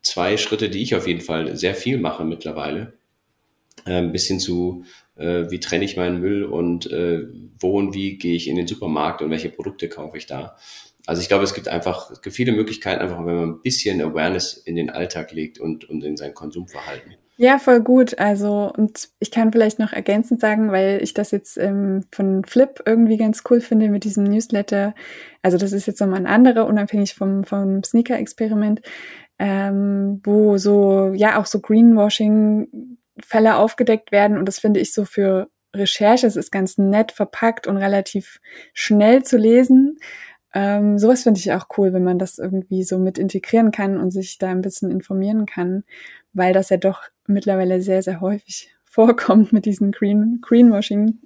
zwei 0.00 0.38
Schritte, 0.38 0.70
die 0.70 0.82
ich 0.82 0.94
auf 0.94 1.06
jeden 1.06 1.20
Fall 1.20 1.54
sehr 1.54 1.74
viel 1.74 1.98
mache 1.98 2.24
mittlerweile. 2.24 2.94
Äh, 3.84 4.08
bis 4.08 4.26
hin 4.26 4.40
zu, 4.40 4.84
äh, 5.16 5.50
wie 5.50 5.60
trenne 5.60 5.84
ich 5.84 5.98
meinen 5.98 6.18
Müll 6.20 6.44
und 6.44 6.90
äh, 6.90 7.24
wo 7.60 7.78
und 7.78 7.94
wie 7.94 8.16
gehe 8.16 8.34
ich 8.34 8.48
in 8.48 8.56
den 8.56 8.66
Supermarkt 8.66 9.20
und 9.20 9.30
welche 9.30 9.50
Produkte 9.50 9.90
kaufe 9.90 10.16
ich 10.16 10.24
da. 10.24 10.56
Also 11.06 11.20
ich 11.20 11.28
glaube, 11.28 11.44
es 11.44 11.52
gibt 11.52 11.68
einfach 11.68 12.10
es 12.10 12.22
gibt 12.22 12.34
viele 12.34 12.52
Möglichkeiten, 12.52 13.02
einfach 13.02 13.18
wenn 13.18 13.36
man 13.36 13.50
ein 13.50 13.62
bisschen 13.62 14.00
Awareness 14.00 14.54
in 14.54 14.74
den 14.74 14.88
Alltag 14.88 15.32
legt 15.32 15.60
und, 15.60 15.88
und 15.88 16.02
in 16.02 16.16
sein 16.16 16.32
Konsumverhalten. 16.32 17.16
Ja, 17.40 17.58
voll 17.60 17.80
gut. 17.82 18.18
Also, 18.18 18.72
und 18.76 19.10
ich 19.20 19.30
kann 19.30 19.52
vielleicht 19.52 19.78
noch 19.78 19.92
ergänzend 19.92 20.40
sagen, 20.40 20.72
weil 20.72 20.98
ich 21.02 21.14
das 21.14 21.30
jetzt 21.30 21.56
ähm, 21.56 22.04
von 22.10 22.44
Flip 22.44 22.82
irgendwie 22.84 23.16
ganz 23.16 23.44
cool 23.48 23.60
finde 23.60 23.88
mit 23.90 24.02
diesem 24.02 24.24
Newsletter. 24.24 24.92
Also, 25.42 25.56
das 25.56 25.72
ist 25.72 25.86
jetzt 25.86 26.00
nochmal 26.00 26.18
ein 26.18 26.26
anderer, 26.26 26.66
unabhängig 26.66 27.14
vom, 27.14 27.44
vom 27.44 27.84
Sneaker-Experiment, 27.84 28.80
ähm, 29.38 30.20
wo 30.24 30.58
so, 30.58 31.12
ja, 31.14 31.38
auch 31.38 31.46
so 31.46 31.60
Greenwashing-Fälle 31.60 33.54
aufgedeckt 33.56 34.10
werden. 34.10 34.36
Und 34.36 34.46
das 34.46 34.58
finde 34.58 34.80
ich 34.80 34.92
so 34.92 35.04
für 35.04 35.48
Recherche, 35.76 36.26
es 36.26 36.34
ist 36.34 36.50
ganz 36.50 36.76
nett 36.76 37.12
verpackt 37.12 37.68
und 37.68 37.76
relativ 37.76 38.40
schnell 38.74 39.22
zu 39.22 39.36
lesen. 39.36 39.98
Ähm, 40.54 40.98
sowas 40.98 41.22
finde 41.22 41.38
ich 41.40 41.52
auch 41.52 41.66
cool, 41.76 41.92
wenn 41.92 42.02
man 42.04 42.18
das 42.18 42.38
irgendwie 42.38 42.82
so 42.82 42.98
mit 42.98 43.18
integrieren 43.18 43.70
kann 43.70 43.98
und 43.98 44.10
sich 44.10 44.38
da 44.38 44.48
ein 44.50 44.62
bisschen 44.62 44.90
informieren 44.90 45.46
kann, 45.46 45.84
weil 46.32 46.52
das 46.52 46.70
ja 46.70 46.78
doch 46.78 47.02
mittlerweile 47.28 47.82
sehr, 47.82 48.02
sehr 48.02 48.20
häufig 48.20 48.70
vorkommt 48.84 49.52
mit 49.52 49.64
diesem 49.64 49.92
Green, 49.92 50.40
Greenwashing. 50.42 51.18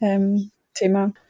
Ähm. 0.00 0.50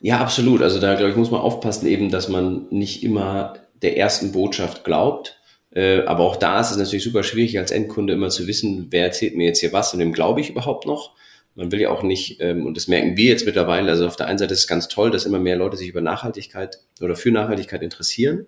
Ja, 0.00 0.18
absolut. 0.20 0.62
Also 0.62 0.80
da, 0.80 0.94
glaube 0.94 1.10
ich, 1.10 1.16
muss 1.16 1.30
man 1.30 1.40
aufpassen 1.40 1.86
eben, 1.86 2.10
dass 2.10 2.28
man 2.28 2.66
nicht 2.70 3.02
immer 3.02 3.54
der 3.82 3.98
ersten 3.98 4.32
Botschaft 4.32 4.84
glaubt. 4.84 5.40
Äh, 5.74 6.02
aber 6.02 6.24
auch 6.24 6.36
da 6.36 6.60
ist 6.60 6.70
es 6.70 6.76
natürlich 6.76 7.02
super 7.04 7.22
schwierig, 7.22 7.58
als 7.58 7.70
Endkunde 7.70 8.12
immer 8.12 8.28
zu 8.28 8.46
wissen, 8.46 8.88
wer 8.90 9.04
erzählt 9.04 9.36
mir 9.36 9.46
jetzt 9.46 9.60
hier 9.60 9.72
was 9.72 9.92
und 9.92 10.00
wem 10.00 10.12
glaube 10.12 10.40
ich 10.40 10.50
überhaupt 10.50 10.86
noch. 10.86 11.14
Man 11.54 11.72
will 11.72 11.80
ja 11.80 11.90
auch 11.90 12.02
nicht, 12.02 12.40
ähm, 12.40 12.66
und 12.66 12.76
das 12.76 12.88
merken 12.88 13.16
wir 13.16 13.26
jetzt 13.26 13.46
mittlerweile, 13.46 13.90
also 13.90 14.06
auf 14.06 14.16
der 14.16 14.26
einen 14.26 14.38
Seite 14.38 14.54
ist 14.54 14.60
es 14.60 14.66
ganz 14.66 14.88
toll, 14.88 15.10
dass 15.10 15.26
immer 15.26 15.38
mehr 15.38 15.56
Leute 15.56 15.76
sich 15.76 15.88
über 15.88 16.00
Nachhaltigkeit 16.00 16.78
oder 17.00 17.16
für 17.16 17.30
Nachhaltigkeit 17.30 17.82
interessieren. 17.82 18.46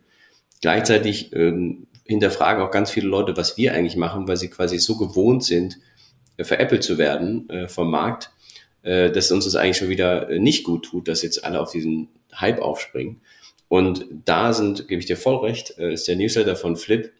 Gleichzeitig 0.60 1.32
ähm, 1.34 1.86
hinterfragen 2.04 2.62
auch 2.62 2.70
ganz 2.70 2.90
viele 2.90 3.08
Leute, 3.08 3.36
was 3.36 3.56
wir 3.56 3.72
eigentlich 3.72 3.96
machen, 3.96 4.28
weil 4.28 4.36
sie 4.36 4.48
quasi 4.48 4.78
so 4.78 4.96
gewohnt 4.96 5.44
sind, 5.44 5.78
äh, 6.36 6.44
veräppelt 6.44 6.82
zu 6.82 6.98
werden 6.98 7.48
äh, 7.48 7.68
vom 7.68 7.90
Markt, 7.90 8.30
äh, 8.82 9.10
dass 9.10 9.32
uns 9.32 9.44
das 9.44 9.56
eigentlich 9.56 9.78
schon 9.78 9.88
wieder 9.88 10.28
äh, 10.28 10.38
nicht 10.38 10.64
gut 10.64 10.84
tut, 10.84 11.08
dass 11.08 11.22
jetzt 11.22 11.44
alle 11.44 11.60
auf 11.60 11.72
diesen 11.72 12.08
Hype 12.34 12.60
aufspringen. 12.60 13.20
Und 13.68 14.06
da 14.24 14.52
sind, 14.52 14.88
gebe 14.88 15.00
ich 15.00 15.06
dir 15.06 15.16
voll 15.16 15.36
recht, 15.46 15.78
äh, 15.78 15.92
ist 15.92 16.06
der 16.06 16.16
Newsletter 16.16 16.56
von 16.56 16.76
Flip 16.76 17.12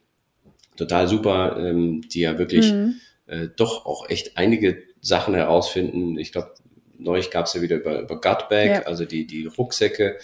total 0.76 1.08
super, 1.08 1.56
ähm, 1.58 2.02
die 2.08 2.20
ja 2.20 2.38
wirklich 2.38 2.72
mhm. 2.72 2.96
äh, 3.26 3.48
doch 3.56 3.86
auch 3.86 4.08
echt 4.08 4.36
einige 4.36 4.82
Sachen 5.00 5.34
herausfinden. 5.34 6.18
Ich 6.18 6.32
glaube, 6.32 6.54
neulich 6.98 7.30
gab 7.30 7.46
es 7.46 7.54
ja 7.54 7.62
wieder 7.62 7.76
über, 7.76 8.00
über 8.00 8.20
Gutbag, 8.20 8.66
ja. 8.66 8.82
also 8.82 9.04
die, 9.04 9.26
die 9.26 9.46
Rucksäcke, 9.46 10.18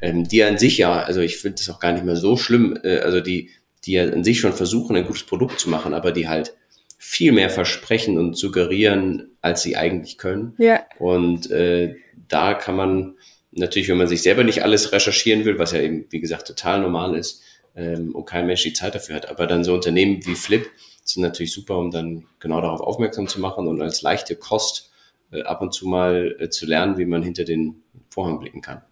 ähm, 0.00 0.26
die 0.26 0.42
an 0.42 0.58
sich 0.58 0.78
ja, 0.78 1.02
also 1.02 1.20
ich 1.20 1.38
finde 1.38 1.58
das 1.58 1.70
auch 1.70 1.80
gar 1.80 1.92
nicht 1.92 2.04
mehr 2.04 2.16
so 2.16 2.36
schlimm, 2.36 2.78
äh, 2.82 2.98
also 2.98 3.20
die, 3.20 3.50
die 3.84 3.92
ja 3.92 4.04
an 4.04 4.24
sich 4.24 4.40
schon 4.40 4.52
versuchen, 4.52 4.96
ein 4.96 5.06
gutes 5.06 5.24
Produkt 5.24 5.58
zu 5.58 5.68
machen, 5.70 5.94
aber 5.94 6.12
die 6.12 6.28
halt 6.28 6.54
viel 6.98 7.32
mehr 7.32 7.50
versprechen 7.50 8.16
und 8.16 8.36
suggerieren, 8.36 9.36
als 9.40 9.62
sie 9.62 9.76
eigentlich 9.76 10.18
können. 10.18 10.54
Ja. 10.58 10.84
Und 10.98 11.50
äh, 11.50 11.96
da 12.28 12.54
kann 12.54 12.76
man 12.76 13.16
natürlich, 13.50 13.88
wenn 13.88 13.98
man 13.98 14.06
sich 14.06 14.22
selber 14.22 14.44
nicht 14.44 14.62
alles 14.62 14.92
recherchieren 14.92 15.44
will, 15.44 15.58
was 15.58 15.72
ja 15.72 15.80
eben, 15.80 16.06
wie 16.10 16.20
gesagt, 16.20 16.46
total 16.46 16.80
normal 16.80 17.16
ist 17.16 17.42
ähm, 17.74 18.14
und 18.14 18.24
kein 18.24 18.46
Mensch 18.46 18.62
die 18.62 18.72
Zeit 18.72 18.94
dafür 18.94 19.16
hat, 19.16 19.28
aber 19.28 19.46
dann 19.46 19.64
so 19.64 19.74
Unternehmen 19.74 20.24
wie 20.26 20.34
Flip 20.34 20.66
sind 21.04 21.22
natürlich 21.22 21.52
super, 21.52 21.78
um 21.78 21.90
dann 21.90 22.26
genau 22.38 22.60
darauf 22.60 22.80
aufmerksam 22.80 23.26
zu 23.26 23.40
machen 23.40 23.66
und 23.66 23.82
als 23.82 24.02
leichte 24.02 24.36
Kost 24.36 24.92
äh, 25.32 25.42
ab 25.42 25.60
und 25.60 25.74
zu 25.74 25.86
mal 25.86 26.36
äh, 26.38 26.48
zu 26.48 26.66
lernen, 26.66 26.98
wie 26.98 27.06
man 27.06 27.22
hinter 27.22 27.44
den 27.44 27.82
Vorhang 28.10 28.38
blicken 28.38 28.60
kann. 28.60 28.82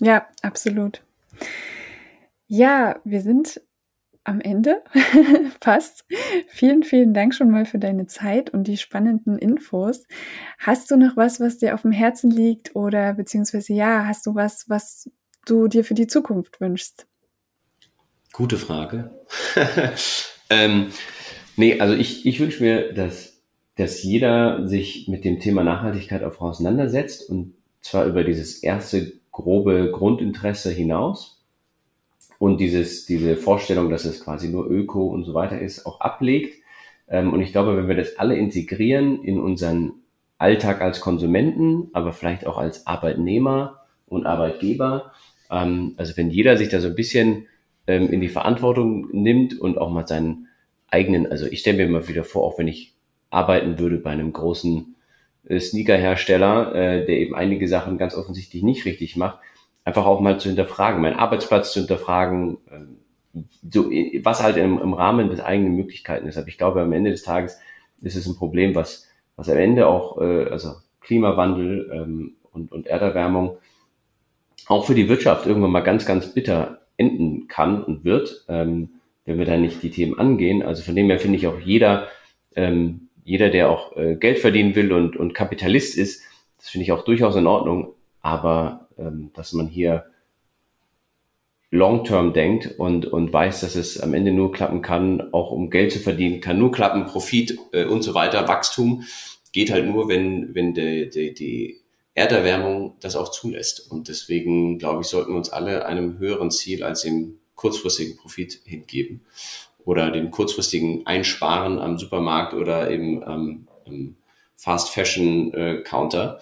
Ja, 0.00 0.26
absolut. 0.42 1.02
Ja, 2.46 3.00
wir 3.04 3.20
sind 3.20 3.60
am 4.24 4.40
Ende 4.40 4.82
fast. 5.60 6.04
Vielen, 6.48 6.82
vielen 6.82 7.14
Dank 7.14 7.34
schon 7.34 7.50
mal 7.50 7.64
für 7.64 7.78
deine 7.78 8.06
Zeit 8.06 8.50
und 8.50 8.64
die 8.64 8.76
spannenden 8.76 9.38
Infos. 9.38 10.04
Hast 10.58 10.90
du 10.90 10.96
noch 10.96 11.16
was, 11.16 11.40
was 11.40 11.58
dir 11.58 11.74
auf 11.74 11.82
dem 11.82 11.92
Herzen 11.92 12.30
liegt 12.30 12.76
oder 12.76 13.14
beziehungsweise 13.14 13.72
ja, 13.72 14.06
hast 14.06 14.26
du 14.26 14.34
was, 14.34 14.68
was 14.68 15.10
du 15.46 15.68
dir 15.68 15.84
für 15.84 15.94
die 15.94 16.06
Zukunft 16.06 16.60
wünschst? 16.60 17.06
Gute 18.32 18.58
Frage. 18.58 19.10
ähm, 20.50 20.88
nee, 21.56 21.80
also 21.80 21.94
ich, 21.94 22.26
ich 22.26 22.40
wünsche 22.40 22.62
mir, 22.62 22.92
dass, 22.92 23.42
dass 23.76 24.02
jeder 24.02 24.68
sich 24.68 25.08
mit 25.08 25.24
dem 25.24 25.40
Thema 25.40 25.64
Nachhaltigkeit 25.64 26.22
auch 26.22 26.40
auseinandersetzt 26.40 27.28
und 27.28 27.54
zwar 27.80 28.04
über 28.04 28.22
dieses 28.22 28.62
erste 28.62 29.12
grobe 29.32 29.90
Grundinteresse 29.90 30.70
hinaus 30.70 31.39
und 32.40 32.58
dieses, 32.58 33.04
diese 33.04 33.36
Vorstellung, 33.36 33.90
dass 33.90 34.06
es 34.06 34.24
quasi 34.24 34.48
nur 34.48 34.66
Öko 34.66 35.08
und 35.08 35.24
so 35.24 35.34
weiter 35.34 35.60
ist, 35.60 35.84
auch 35.84 36.00
ablegt. 36.00 36.54
Ähm, 37.06 37.34
und 37.34 37.42
ich 37.42 37.52
glaube, 37.52 37.76
wenn 37.76 37.86
wir 37.86 37.96
das 37.96 38.16
alle 38.16 38.34
integrieren 38.34 39.22
in 39.22 39.38
unseren 39.38 39.92
Alltag 40.38 40.80
als 40.80 41.02
Konsumenten, 41.02 41.90
aber 41.92 42.14
vielleicht 42.14 42.46
auch 42.46 42.56
als 42.56 42.86
Arbeitnehmer 42.86 43.82
und 44.06 44.24
Arbeitgeber, 44.24 45.12
ähm, 45.50 45.92
also 45.98 46.16
wenn 46.16 46.30
jeder 46.30 46.56
sich 46.56 46.70
da 46.70 46.80
so 46.80 46.88
ein 46.88 46.94
bisschen 46.94 47.46
ähm, 47.86 48.08
in 48.08 48.22
die 48.22 48.30
Verantwortung 48.30 49.10
nimmt 49.12 49.60
und 49.60 49.76
auch 49.76 49.90
mal 49.90 50.06
seinen 50.06 50.48
eigenen, 50.88 51.30
also 51.30 51.44
ich 51.44 51.60
stelle 51.60 51.76
mir 51.76 51.84
immer 51.84 52.08
wieder 52.08 52.24
vor, 52.24 52.44
auch 52.44 52.58
wenn 52.58 52.68
ich 52.68 52.94
arbeiten 53.28 53.78
würde 53.78 53.98
bei 53.98 54.12
einem 54.12 54.32
großen 54.32 54.94
äh, 55.46 55.60
Sneakerhersteller, 55.60 56.74
äh, 56.74 57.04
der 57.04 57.18
eben 57.18 57.34
einige 57.34 57.68
Sachen 57.68 57.98
ganz 57.98 58.14
offensichtlich 58.14 58.62
nicht 58.62 58.86
richtig 58.86 59.16
macht, 59.16 59.40
einfach 59.90 60.06
auch 60.06 60.20
mal 60.20 60.38
zu 60.38 60.48
hinterfragen, 60.48 61.02
meinen 61.02 61.18
Arbeitsplatz 61.18 61.72
zu 61.72 61.80
hinterfragen, 61.80 62.58
ähm, 62.70 62.98
so, 63.68 63.90
was 64.22 64.40
halt 64.40 64.56
im, 64.56 64.80
im 64.80 64.94
Rahmen 64.94 65.30
des 65.30 65.40
eigenen 65.40 65.74
Möglichkeiten 65.74 66.28
ist. 66.28 66.38
Aber 66.38 66.46
ich 66.46 66.58
glaube, 66.58 66.80
am 66.80 66.92
Ende 66.92 67.10
des 67.10 67.24
Tages 67.24 67.58
ist 68.00 68.14
es 68.14 68.26
ein 68.26 68.36
Problem, 68.36 68.76
was, 68.76 69.08
was 69.34 69.48
am 69.48 69.56
Ende 69.56 69.88
auch, 69.88 70.20
äh, 70.20 70.44
also 70.48 70.74
Klimawandel 71.00 71.90
ähm, 71.92 72.34
und, 72.52 72.70
und 72.70 72.86
Erderwärmung 72.86 73.56
auch 74.68 74.86
für 74.86 74.94
die 74.94 75.08
Wirtschaft 75.08 75.46
irgendwann 75.46 75.72
mal 75.72 75.80
ganz, 75.80 76.06
ganz 76.06 76.32
bitter 76.32 76.82
enden 76.96 77.48
kann 77.48 77.82
und 77.82 78.04
wird, 78.04 78.44
ähm, 78.48 78.90
wenn 79.24 79.38
wir 79.38 79.46
da 79.46 79.56
nicht 79.56 79.82
die 79.82 79.90
Themen 79.90 80.16
angehen. 80.20 80.62
Also 80.62 80.84
von 80.84 80.94
dem 80.94 81.08
her 81.08 81.18
finde 81.18 81.36
ich 81.36 81.48
auch 81.48 81.58
jeder, 81.58 82.06
ähm, 82.54 83.08
jeder, 83.24 83.50
der 83.50 83.70
auch 83.70 83.96
äh, 83.96 84.14
Geld 84.14 84.38
verdienen 84.38 84.76
will 84.76 84.92
und, 84.92 85.16
und 85.16 85.34
Kapitalist 85.34 85.98
ist, 85.98 86.22
das 86.58 86.68
finde 86.68 86.84
ich 86.84 86.92
auch 86.92 87.04
durchaus 87.04 87.34
in 87.34 87.48
Ordnung. 87.48 87.94
Aber 88.20 88.88
dass 89.34 89.52
man 89.52 89.66
hier 89.66 90.06
long-term 91.70 92.32
denkt 92.32 92.78
und, 92.78 93.06
und 93.06 93.32
weiß, 93.32 93.60
dass 93.60 93.76
es 93.76 94.00
am 94.00 94.14
Ende 94.14 94.32
nur 94.32 94.52
klappen 94.52 94.82
kann, 94.82 95.32
auch 95.32 95.52
um 95.52 95.70
Geld 95.70 95.92
zu 95.92 96.00
verdienen, 96.00 96.40
kann 96.40 96.58
nur 96.58 96.72
klappen, 96.72 97.06
Profit 97.06 97.58
äh, 97.72 97.84
und 97.84 98.02
so 98.02 98.14
weiter, 98.14 98.48
Wachstum 98.48 99.04
geht 99.52 99.70
halt 99.70 99.86
nur, 99.86 100.08
wenn, 100.08 100.54
wenn 100.54 100.74
die, 100.74 101.08
die, 101.10 101.34
die 101.34 101.80
Erderwärmung 102.14 102.96
das 103.00 103.16
auch 103.16 103.30
zulässt. 103.30 103.90
Und 103.90 104.08
deswegen, 104.08 104.78
glaube 104.78 105.02
ich, 105.02 105.08
sollten 105.08 105.32
wir 105.32 105.36
uns 105.36 105.50
alle 105.50 105.86
einem 105.86 106.18
höheren 106.18 106.50
Ziel 106.50 106.82
als 106.82 107.02
dem 107.02 107.38
kurzfristigen 107.54 108.16
Profit 108.16 108.60
hingeben 108.64 109.22
oder 109.84 110.10
dem 110.10 110.30
kurzfristigen 110.30 111.06
Einsparen 111.06 111.78
am 111.78 111.98
Supermarkt 111.98 112.54
oder 112.54 112.90
eben 112.90 113.22
ähm, 113.22 113.68
am 113.86 114.16
Fast 114.56 114.90
Fashion 114.90 115.54
äh, 115.54 115.82
Counter. 115.82 116.40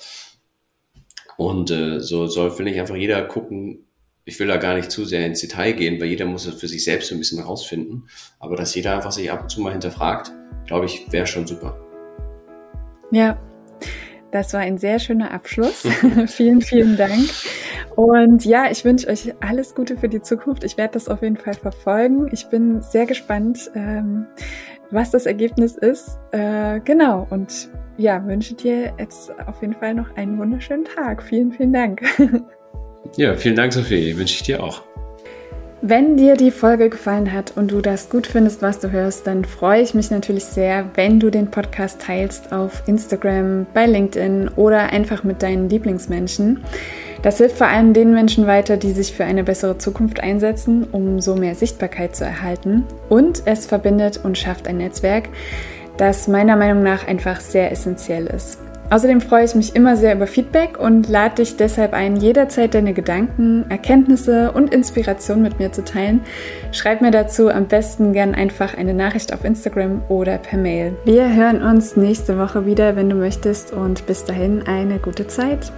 Und 1.38 1.70
äh, 1.70 2.01
so 2.01 2.27
soll, 2.27 2.51
finde 2.51 2.72
ich, 2.72 2.81
einfach 2.81 2.96
jeder 2.96 3.22
gucken, 3.22 3.87
ich 4.24 4.40
will 4.40 4.48
da 4.48 4.57
gar 4.57 4.74
nicht 4.74 4.90
zu 4.90 5.05
sehr 5.05 5.24
ins 5.24 5.40
Detail 5.40 5.72
gehen, 5.72 6.01
weil 6.01 6.09
jeder 6.09 6.27
muss 6.27 6.46
es 6.46 6.57
für 6.57 6.66
sich 6.66 6.83
selbst 6.83 7.12
ein 7.12 7.18
bisschen 7.18 7.40
rausfinden. 7.40 8.09
Aber 8.40 8.57
dass 8.57 8.74
jeder 8.74 8.96
einfach 8.96 9.12
sich 9.12 9.31
ab 9.31 9.42
und 9.42 9.48
zu 9.48 9.61
mal 9.61 9.70
hinterfragt, 9.70 10.33
glaube 10.66 10.87
ich, 10.87 11.07
wäre 11.12 11.29
schon 11.29 11.46
super. 11.46 11.79
Ja, 13.12 13.40
das 14.33 14.53
war 14.53 14.61
ein 14.61 14.79
sehr 14.79 14.98
schöner 14.98 15.31
Abschluss. 15.31 15.87
vielen, 16.27 16.61
vielen 16.61 16.96
Dank. 16.96 17.31
Und 17.94 18.44
ja, 18.44 18.68
ich 18.68 18.85
wünsche 18.85 19.07
euch 19.07 19.33
alles 19.40 19.77
Gute 19.77 19.96
für 19.96 20.09
die 20.09 20.20
Zukunft. 20.20 20.64
Ich 20.64 20.77
werde 20.77 20.94
das 20.94 21.09
auf 21.09 21.22
jeden 21.22 21.37
Fall 21.37 21.55
verfolgen. 21.55 22.29
Ich 22.33 22.48
bin 22.48 22.83
sehr 22.83 23.07
gespannt, 23.07 23.70
ähm, 23.77 24.27
was 24.90 25.11
das 25.11 25.27
Ergebnis 25.27 25.77
ist. 25.77 26.18
Äh, 26.33 26.81
genau. 26.81 27.27
Und 27.31 27.68
ja, 27.96 28.24
wünsche 28.27 28.55
dir 28.55 28.92
jetzt 28.98 29.31
auf 29.46 29.61
jeden 29.61 29.74
Fall 29.74 29.94
noch 29.94 30.16
einen 30.16 30.38
wunderschönen 30.38 30.85
Tag. 30.85 31.22
Vielen, 31.22 31.53
vielen 31.53 31.72
Dank. 31.72 32.03
ja, 33.16 33.35
vielen 33.35 33.57
Dank, 33.57 33.72
Sophie. 33.72 34.16
Wünsche 34.16 34.35
ich 34.35 34.42
dir 34.42 34.62
auch. 34.62 34.83
Wenn 35.81 36.16
dir 36.16 36.35
die 36.35 36.51
Folge 36.51 36.90
gefallen 36.90 37.33
hat 37.33 37.53
und 37.57 37.70
du 37.70 37.81
das 37.81 38.11
gut 38.11 38.27
findest, 38.27 38.62
was 38.62 38.81
du 38.81 38.90
hörst, 38.90 39.29
dann 39.29 39.44
freue 39.44 39.81
ich 39.81 39.94
mich 39.94 40.11
natürlich 40.11 40.44
sehr, 40.44 40.90
wenn 40.94 41.20
du 41.20 41.31
den 41.31 41.53
Podcast 41.53 42.01
teilst 42.01 42.53
auf 42.53 42.83
Instagram, 42.87 43.64
bei 43.74 43.87
LinkedIn 43.87 44.48
oder 44.57 44.92
einfach 44.92 45.22
mit 45.22 45.40
deinen 45.40 45.68
Lieblingsmenschen. 45.68 46.64
Das 47.22 47.38
hilft 47.38 47.59
vor 47.59 47.66
allem 47.66 47.92
den 47.92 48.12
Menschen 48.12 48.46
weiter, 48.46 48.76
die 48.76 48.92
sich 48.92 49.12
für 49.12 49.24
eine 49.24 49.44
bessere 49.44 49.78
Zukunft 49.78 50.20
einsetzen, 50.20 50.87
um 50.92 51.20
so 51.20 51.35
mehr 51.35 51.54
Sichtbarkeit 51.54 52.14
zu 52.14 52.24
erhalten. 52.24 52.85
Und 53.09 53.42
es 53.44 53.66
verbindet 53.66 54.20
und 54.22 54.38
schafft 54.38 54.68
ein 54.68 54.78
Netzwerk, 54.78 55.28
das 55.96 56.28
meiner 56.28 56.57
Meinung 56.57 56.83
nach 56.83 57.07
einfach 57.09 57.40
sehr 57.40 57.72
essentiell 57.72 58.26
ist. 58.26 58.61
Außerdem 58.90 59.20
freue 59.20 59.44
ich 59.44 59.54
mich 59.54 59.76
immer 59.76 59.96
sehr 59.96 60.14
über 60.14 60.26
Feedback 60.26 60.78
und 60.78 61.11
lade 61.11 61.37
dich 61.37 61.57
deshalb 61.57 61.92
ein, 61.92 62.16
jederzeit 62.16 62.72
deine 62.72 62.94
Gedanken, 62.94 63.66
Erkenntnisse 63.68 64.52
und 64.52 64.72
Inspiration 64.72 65.42
mit 65.42 65.59
mir 65.59 65.72
zu 65.72 65.85
teilen. 65.85 66.22
Schreib 66.72 67.02
mir 67.02 67.11
dazu 67.11 67.50
am 67.50 67.66
besten 67.66 68.14
gern 68.14 68.35
einfach 68.35 68.78
eine 68.78 68.94
Nachricht 68.94 69.35
auf 69.35 69.44
Instagram 69.44 70.00
oder 70.09 70.38
per 70.38 70.59
Mail. 70.59 70.96
Wir 71.04 71.35
hören 71.35 71.62
uns 71.62 71.96
nächste 71.96 72.38
Woche 72.38 72.64
wieder, 72.64 72.96
wenn 72.96 73.11
du 73.11 73.16
möchtest 73.16 73.74
und 73.74 74.07
bis 74.07 74.24
dahin 74.24 74.62
eine 74.66 74.98
gute 74.98 75.26
Zeit. 75.26 75.70